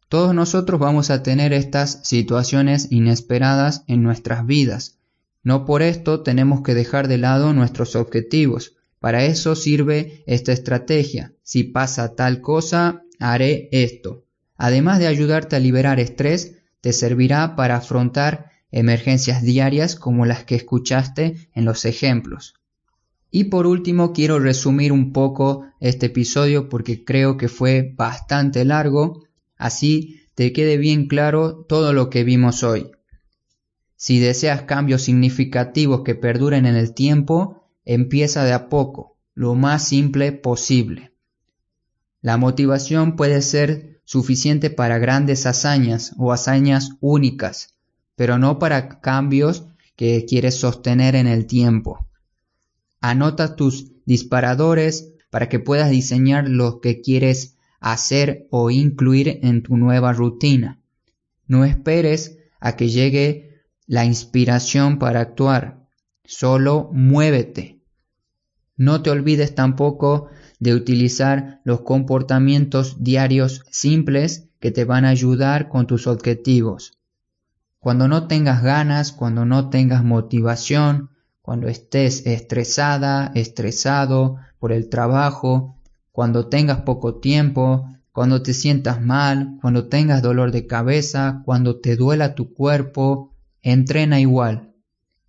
Todos 0.09 0.35
nosotros 0.35 0.79
vamos 0.79 1.09
a 1.09 1.23
tener 1.23 1.53
estas 1.53 2.01
situaciones 2.03 2.87
inesperadas 2.91 3.83
en 3.87 4.03
nuestras 4.03 4.45
vidas. 4.45 4.97
No 5.43 5.65
por 5.65 5.81
esto 5.81 6.21
tenemos 6.21 6.61
que 6.63 6.73
dejar 6.73 7.07
de 7.07 7.17
lado 7.17 7.53
nuestros 7.53 7.95
objetivos. 7.95 8.75
Para 8.99 9.23
eso 9.23 9.55
sirve 9.55 10.23
esta 10.27 10.51
estrategia. 10.51 11.33
Si 11.43 11.63
pasa 11.63 12.15
tal 12.15 12.41
cosa, 12.41 13.03
haré 13.19 13.69
esto. 13.71 14.25
Además 14.57 14.99
de 14.99 15.07
ayudarte 15.07 15.55
a 15.55 15.59
liberar 15.59 15.99
estrés, 15.99 16.57
te 16.81 16.93
servirá 16.93 17.55
para 17.55 17.77
afrontar 17.77 18.51
emergencias 18.71 19.41
diarias 19.41 19.95
como 19.95 20.25
las 20.25 20.43
que 20.43 20.55
escuchaste 20.55 21.49
en 21.53 21.65
los 21.65 21.85
ejemplos. 21.85 22.55
Y 23.31 23.45
por 23.45 23.65
último 23.65 24.11
quiero 24.11 24.39
resumir 24.39 24.91
un 24.91 25.13
poco 25.13 25.65
este 25.79 26.07
episodio 26.07 26.67
porque 26.67 27.05
creo 27.05 27.37
que 27.37 27.47
fue 27.47 27.93
bastante 27.95 28.65
largo, 28.65 29.23
así 29.55 30.19
te 30.35 30.51
quede 30.51 30.77
bien 30.77 31.07
claro 31.07 31.65
todo 31.67 31.93
lo 31.93 32.09
que 32.09 32.25
vimos 32.25 32.61
hoy. 32.61 32.91
Si 33.95 34.19
deseas 34.19 34.63
cambios 34.63 35.03
significativos 35.03 36.01
que 36.03 36.13
perduren 36.13 36.65
en 36.65 36.75
el 36.75 36.93
tiempo, 36.93 37.63
empieza 37.85 38.43
de 38.43 38.51
a 38.51 38.67
poco, 38.67 39.17
lo 39.33 39.55
más 39.55 39.87
simple 39.87 40.33
posible. 40.33 41.13
La 42.21 42.35
motivación 42.35 43.15
puede 43.15 43.41
ser 43.41 44.01
suficiente 44.03 44.69
para 44.69 44.97
grandes 44.97 45.45
hazañas 45.45 46.13
o 46.17 46.33
hazañas 46.33 46.97
únicas, 46.99 47.75
pero 48.15 48.37
no 48.37 48.59
para 48.59 48.99
cambios 48.99 49.67
que 49.95 50.25
quieres 50.27 50.55
sostener 50.55 51.15
en 51.15 51.27
el 51.27 51.45
tiempo. 51.45 52.10
Anota 53.01 53.55
tus 53.55 53.91
disparadores 54.05 55.13
para 55.29 55.49
que 55.49 55.59
puedas 55.59 55.89
diseñar 55.89 56.47
lo 56.47 56.79
que 56.79 57.01
quieres 57.01 57.57
hacer 57.79 58.47
o 58.51 58.71
incluir 58.71 59.39
en 59.41 59.63
tu 59.63 59.75
nueva 59.75 60.13
rutina. 60.13 60.79
No 61.47 61.65
esperes 61.65 62.37
a 62.59 62.75
que 62.75 62.89
llegue 62.89 63.63
la 63.87 64.05
inspiración 64.05 64.99
para 64.99 65.19
actuar, 65.19 65.87
solo 66.23 66.89
muévete. 66.93 67.81
No 68.77 69.01
te 69.01 69.09
olvides 69.09 69.53
tampoco 69.53 70.29
de 70.59 70.73
utilizar 70.73 71.61
los 71.63 71.81
comportamientos 71.81 73.03
diarios 73.03 73.63
simples 73.69 74.49
que 74.59 74.71
te 74.71 74.85
van 74.85 75.05
a 75.05 75.09
ayudar 75.09 75.69
con 75.69 75.87
tus 75.87 76.07
objetivos. 76.07 76.97
Cuando 77.79 78.07
no 78.07 78.27
tengas 78.27 78.63
ganas, 78.63 79.11
cuando 79.11 79.45
no 79.45 79.69
tengas 79.69 80.03
motivación, 80.03 81.10
cuando 81.41 81.67
estés 81.67 82.25
estresada, 82.25 83.31
estresado 83.35 84.37
por 84.59 84.71
el 84.71 84.89
trabajo, 84.89 85.75
cuando 86.11 86.47
tengas 86.47 86.81
poco 86.81 87.15
tiempo, 87.15 87.87
cuando 88.11 88.41
te 88.43 88.53
sientas 88.53 89.01
mal, 89.01 89.57
cuando 89.61 89.87
tengas 89.87 90.21
dolor 90.21 90.51
de 90.51 90.67
cabeza, 90.67 91.41
cuando 91.45 91.79
te 91.79 91.95
duela 91.95 92.35
tu 92.35 92.53
cuerpo, 92.53 93.33
entrena 93.61 94.19
igual. 94.19 94.73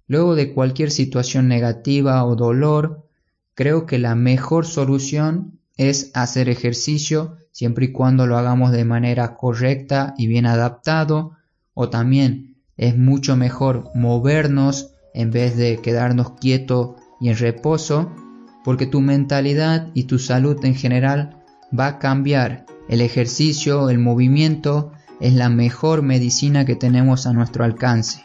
Luego 0.07 0.35
de 0.35 0.53
cualquier 0.53 0.90
situación 0.90 1.48
negativa 1.48 2.25
o 2.25 2.37
dolor, 2.37 3.07
creo 3.55 3.87
que 3.87 3.98
la 3.98 4.14
mejor 4.14 4.66
solución 4.66 5.61
es 5.77 6.11
hacer 6.14 6.48
ejercicio 6.48 7.37
siempre 7.53 7.87
y 7.87 7.92
cuando 7.92 8.27
lo 8.27 8.37
hagamos 8.37 8.72
de 8.72 8.85
manera 8.85 9.37
correcta 9.37 10.14
y 10.18 10.27
bien 10.27 10.46
adaptado 10.46 11.33
o 11.75 11.88
también 11.88 12.57
es 12.77 12.96
mucho 12.96 13.37
mejor 13.37 13.90
movernos 13.94 14.91
en 15.14 15.31
vez 15.31 15.57
de 15.57 15.79
quedarnos 15.79 16.33
quieto 16.33 16.96
y 17.20 17.29
en 17.29 17.37
reposo, 17.37 18.11
porque 18.64 18.87
tu 18.87 19.01
mentalidad 19.01 19.88
y 19.94 20.05
tu 20.05 20.18
salud 20.18 20.57
en 20.64 20.75
general 20.75 21.42
va 21.79 21.87
a 21.87 21.98
cambiar. 21.98 22.66
El 22.88 23.01
ejercicio, 23.01 23.90
el 23.90 23.98
movimiento 23.98 24.92
es 25.20 25.35
la 25.35 25.48
mejor 25.48 26.03
medicina 26.03 26.64
que 26.64 26.77
tenemos 26.77 27.27
a 27.27 27.33
nuestro 27.33 27.64
alcance. 27.64 28.25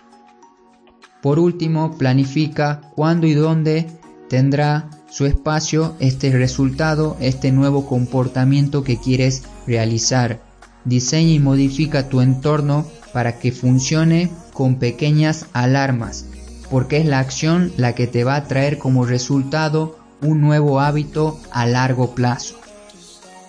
Por 1.21 1.39
último, 1.39 1.97
planifica 1.97 2.81
cuándo 2.95 3.27
y 3.27 3.33
dónde 3.33 3.87
tendrá 4.29 4.89
su 5.09 5.25
espacio 5.25 5.95
este 5.99 6.31
resultado, 6.31 7.17
este 7.19 7.51
nuevo 7.51 7.85
comportamiento 7.87 8.83
que 8.83 8.97
quieres 8.97 9.43
realizar. 9.65 10.41
Diseña 10.85 11.33
y 11.33 11.39
modifica 11.39 12.09
tu 12.09 12.21
entorno 12.21 12.85
para 13.13 13.39
que 13.39 13.51
funcione 13.51 14.31
con 14.53 14.75
pequeñas 14.75 15.47
alarmas, 15.53 16.25
porque 16.69 16.97
es 16.97 17.05
la 17.05 17.19
acción 17.19 17.71
la 17.77 17.95
que 17.95 18.07
te 18.07 18.23
va 18.23 18.35
a 18.35 18.45
traer 18.45 18.77
como 18.77 19.05
resultado 19.05 19.97
un 20.21 20.41
nuevo 20.41 20.79
hábito 20.79 21.39
a 21.51 21.65
largo 21.65 22.15
plazo. 22.15 22.55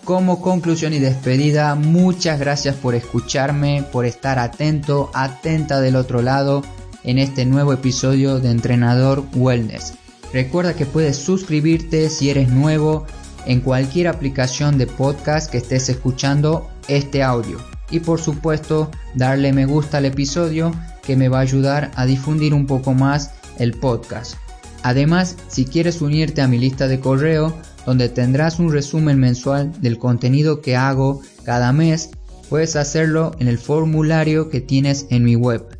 Como 0.04 0.40
conclusión 0.40 0.94
y 0.94 0.98
despedida, 0.98 1.74
muchas 1.74 2.40
gracias 2.40 2.74
por 2.76 2.94
escucharme, 2.94 3.84
por 3.92 4.06
estar 4.06 4.38
atento, 4.38 5.10
atenta 5.12 5.80
del 5.80 5.96
otro 5.96 6.22
lado 6.22 6.62
en 7.04 7.18
este 7.18 7.44
nuevo 7.44 7.72
episodio 7.72 8.38
de 8.38 8.50
Entrenador 8.50 9.24
Wellness. 9.34 9.94
Recuerda 10.32 10.74
que 10.74 10.86
puedes 10.86 11.16
suscribirte 11.16 12.10
si 12.10 12.30
eres 12.30 12.48
nuevo 12.48 13.06
en 13.46 13.60
cualquier 13.60 14.08
aplicación 14.08 14.78
de 14.78 14.86
podcast 14.86 15.50
que 15.50 15.58
estés 15.58 15.88
escuchando 15.88 16.68
este 16.86 17.22
audio. 17.22 17.58
Y 17.90 18.00
por 18.00 18.20
supuesto 18.20 18.90
darle 19.14 19.52
me 19.52 19.66
gusta 19.66 19.98
al 19.98 20.04
episodio 20.04 20.72
que 21.08 21.16
me 21.16 21.28
va 21.30 21.38
a 21.38 21.40
ayudar 21.40 21.90
a 21.96 22.04
difundir 22.04 22.52
un 22.52 22.66
poco 22.66 22.92
más 22.92 23.30
el 23.58 23.72
podcast. 23.72 24.34
Además, 24.82 25.36
si 25.48 25.64
quieres 25.64 26.02
unirte 26.02 26.42
a 26.42 26.48
mi 26.48 26.58
lista 26.58 26.86
de 26.86 27.00
correo, 27.00 27.56
donde 27.86 28.10
tendrás 28.10 28.58
un 28.58 28.70
resumen 28.70 29.18
mensual 29.18 29.72
del 29.80 29.98
contenido 29.98 30.60
que 30.60 30.76
hago 30.76 31.22
cada 31.44 31.72
mes, 31.72 32.10
puedes 32.50 32.76
hacerlo 32.76 33.34
en 33.38 33.48
el 33.48 33.56
formulario 33.56 34.50
que 34.50 34.60
tienes 34.60 35.06
en 35.08 35.24
mi 35.24 35.34
web. 35.34 35.78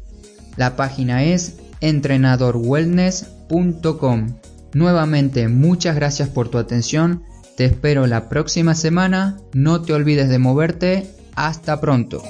La 0.56 0.76
página 0.76 1.24
es 1.24 1.56
entrenadorwellness.com. 1.82 4.26
Nuevamente, 4.72 5.48
muchas 5.48 5.94
gracias 5.94 6.30
por 6.30 6.48
tu 6.48 6.56
atención. 6.56 7.22
Te 7.54 7.66
espero 7.66 8.06
la 8.06 8.30
próxima 8.30 8.74
semana. 8.74 9.36
No 9.52 9.82
te 9.82 9.92
olvides 9.92 10.30
de 10.30 10.38
moverte. 10.38 11.06
Hasta 11.34 11.82
pronto. 11.82 12.22